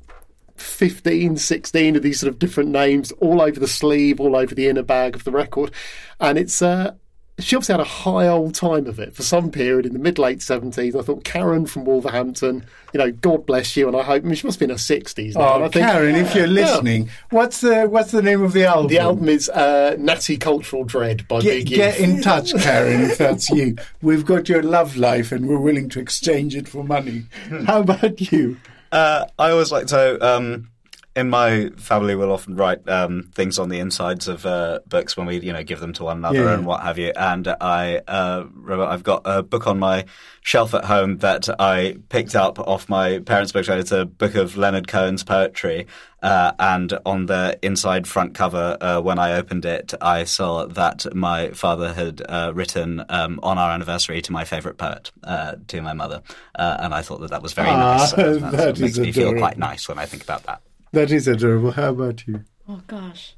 [0.57, 4.67] 15, 16 of these sort of different names all over the sleeve, all over the
[4.67, 5.71] inner bag of the record.
[6.19, 6.93] And it's, uh,
[7.41, 10.17] she obviously had a high old time of it for some period in the mid
[10.17, 10.95] late 70s.
[10.97, 13.87] I thought Karen from Wolverhampton, you know, God bless you.
[13.87, 15.41] And I hope, I mean, she must be in her 60s now.
[15.55, 18.87] Oh, I think- Karen, if you're listening, what's the what's the name of the album?
[18.87, 22.09] The album is uh, Natty Cultural Dread by Get, Big get Youth.
[22.09, 23.75] in touch, Karen, if that's you.
[24.01, 27.25] We've got your love life and we're willing to exchange it for money.
[27.65, 28.57] How about you?
[28.91, 30.17] Uh, I always like to.
[30.25, 30.69] Um,
[31.15, 35.27] in my family, we'll often write um, things on the insides of uh, books when
[35.27, 36.53] we, you know, give them to one another Yeah.
[36.53, 37.11] and what have you.
[37.17, 40.05] And I, uh, remember I've got a book on my
[40.41, 43.79] shelf at home that I picked up off my parents' bookshelf.
[43.81, 45.85] It's a book of Leonard Cohen's poetry,
[46.23, 51.13] uh, and on the inside front cover, uh, when I opened it, I saw that
[51.13, 55.81] my father had uh, written um, on our anniversary to my favourite poet, uh, to
[55.81, 56.21] my mother,
[56.55, 58.13] uh, and I thought that that was very Ah, nice.
[58.17, 60.61] Uh, that makes is me feel quite nice when I think about that.
[60.93, 61.71] That is adorable.
[61.71, 62.43] How about you?
[62.67, 63.35] Oh gosh.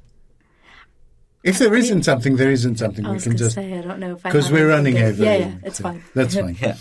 [1.42, 3.04] If there isn't something, there isn't something.
[3.04, 3.54] I We can just.
[3.54, 5.22] say, I don't know if I Because we're running over.
[5.22, 6.02] Yeah, yeah, it's fine.
[6.14, 6.56] That's fine.
[6.60, 6.76] Yeah.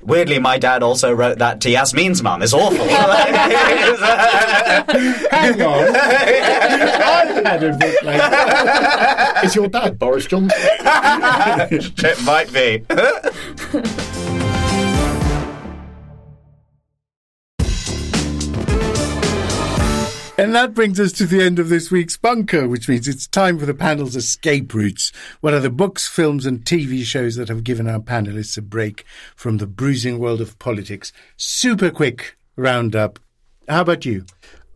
[0.00, 2.42] Weirdly, my dad also wrote that to Yasmeen's mum.
[2.42, 2.86] It's awful.
[5.30, 5.96] Hang on.
[5.96, 9.44] I've had a book like that.
[9.44, 10.56] Is your dad Boris Johnson?
[10.60, 12.84] it might be.
[20.38, 23.58] And that brings us to the end of this week's bunker, which means it's time
[23.58, 25.10] for the panel's escape routes.
[25.40, 29.04] What are the books, films, and TV shows that have given our panelists a break
[29.34, 31.12] from the bruising world of politics?
[31.36, 33.18] Super quick roundup.
[33.68, 34.26] How about you?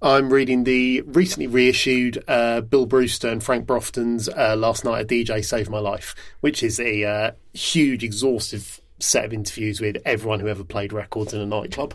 [0.02, 5.04] I'm reading the recently reissued uh, Bill Brewster and Frank Broughton's uh, Last Night a
[5.04, 10.40] DJ Saved My Life, which is a uh, huge, exhaustive set of interviews with everyone
[10.40, 11.94] who ever played records in a nightclub.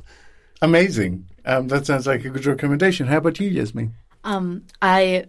[0.61, 1.26] Amazing.
[1.48, 3.08] Um, that sounds like a good recommendation.
[3.08, 3.91] How about you, Yasmeen?
[4.26, 5.28] Um, I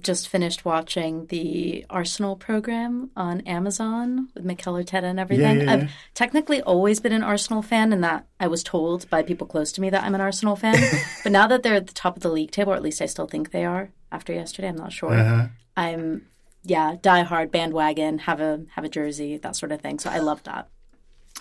[0.00, 5.60] just finished watching the Arsenal program on Amazon with Mikel Arteta and everything.
[5.60, 9.22] Yeah, yeah, I've technically always been an Arsenal fan, and that I was told by
[9.22, 10.76] people close to me that I'm an Arsenal fan.
[11.22, 13.06] but now that they're at the top of the league table, or at least I
[13.06, 15.14] still think they are after yesterday, I'm not sure.
[15.14, 15.46] Uh-huh.
[15.76, 16.26] I'm
[16.64, 20.00] yeah, die hard bandwagon, have a have a jersey, that sort of thing.
[20.00, 20.68] So I love that.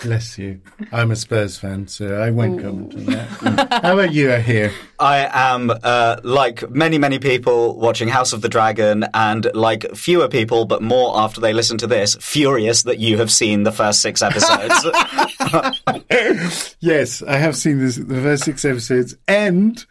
[0.04, 0.62] Bless you.
[0.92, 3.82] I'm a Spurs fan, so I won't comment on that.
[3.84, 4.72] How about you, Ahir?
[5.00, 10.28] I am, uh, like many, many people, watching House of the Dragon, and like fewer
[10.28, 14.02] people, but more after they listen to this, furious that you have seen the first
[14.02, 14.86] six episodes.
[16.80, 19.84] Yes, I have seen this, the first six episodes, and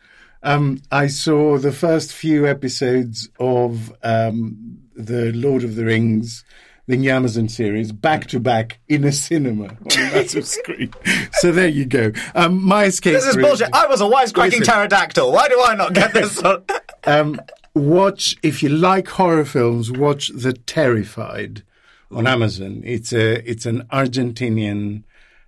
[0.43, 6.45] um, I saw the first few episodes of um, the Lord of the Rings,
[6.87, 10.93] the Amazon series, back to back in a cinema on a massive screen.
[11.32, 12.12] So there you go.
[12.34, 13.14] Um, my escape.
[13.14, 13.70] this is bullshit.
[13.72, 15.32] I was a wisecracking pterodactyl.
[15.32, 16.43] Why do I not get this?
[17.09, 17.41] Um,
[17.72, 19.93] watch if you like horror films.
[19.93, 21.62] Watch The Terrified
[22.11, 22.82] on Amazon.
[22.84, 25.05] It's a it's an Argentinian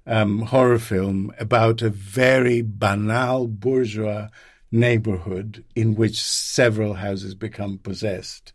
[0.06, 4.28] um, horror film about a very banal bourgeois
[4.70, 8.52] neighborhood in which several houses become possessed.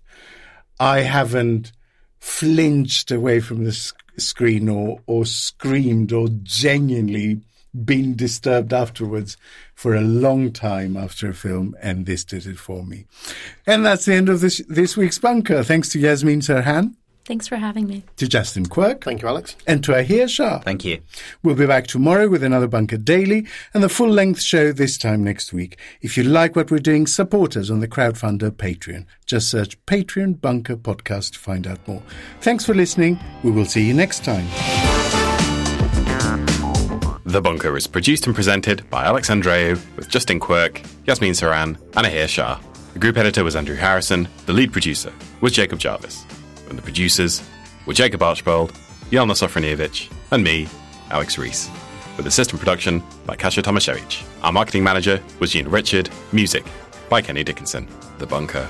[0.79, 1.73] I haven't
[2.24, 7.41] flinched away from the sc- screen or or screamed or genuinely
[7.84, 9.36] been disturbed afterwards
[9.76, 13.05] for a long time after a film, and this did it for me.
[13.67, 15.63] And that's the end of this this week's bunker.
[15.63, 16.95] Thanks to Yasmeen Serhan,
[17.26, 18.03] Thanks for having me.
[18.17, 19.55] to Justin Quirk, Thank you, Alex.
[19.65, 20.59] and to Ahir Shah.
[20.59, 20.99] Thank you.
[21.41, 25.24] We'll be back tomorrow with another Bunker Daily and the full length show this time
[25.24, 25.78] next week.
[26.01, 29.05] If you like what we're doing, support us on the crowdfunder Patreon.
[29.26, 32.03] Just search Patreon Bunker Podcast to find out more.
[32.41, 33.17] Thanks for listening.
[33.41, 34.45] We will see you next time.
[37.26, 42.05] The Bunker is produced and presented by Alex Andreou with Justin Quirk, Yasmeen Serhan, and
[42.05, 42.59] Ahir Shah.
[42.91, 44.28] The group editor was Andrew Harrison.
[44.45, 45.11] The lead producer
[45.41, 46.26] was Jacob Jarvis.
[46.74, 47.43] And the producers
[47.86, 48.74] were Jacob Archbold,
[49.11, 50.67] Jelena Sofronijevic, and me,
[51.11, 51.69] Alex Rees.
[52.17, 54.24] With assistant production by Kasia Tomasiewicz.
[54.41, 56.09] Our marketing manager was Gina Richard.
[56.32, 56.65] Music
[57.09, 57.88] by Kenny Dickinson.
[58.17, 58.67] The Bunker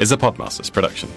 [0.00, 1.08] is a Podmasters production.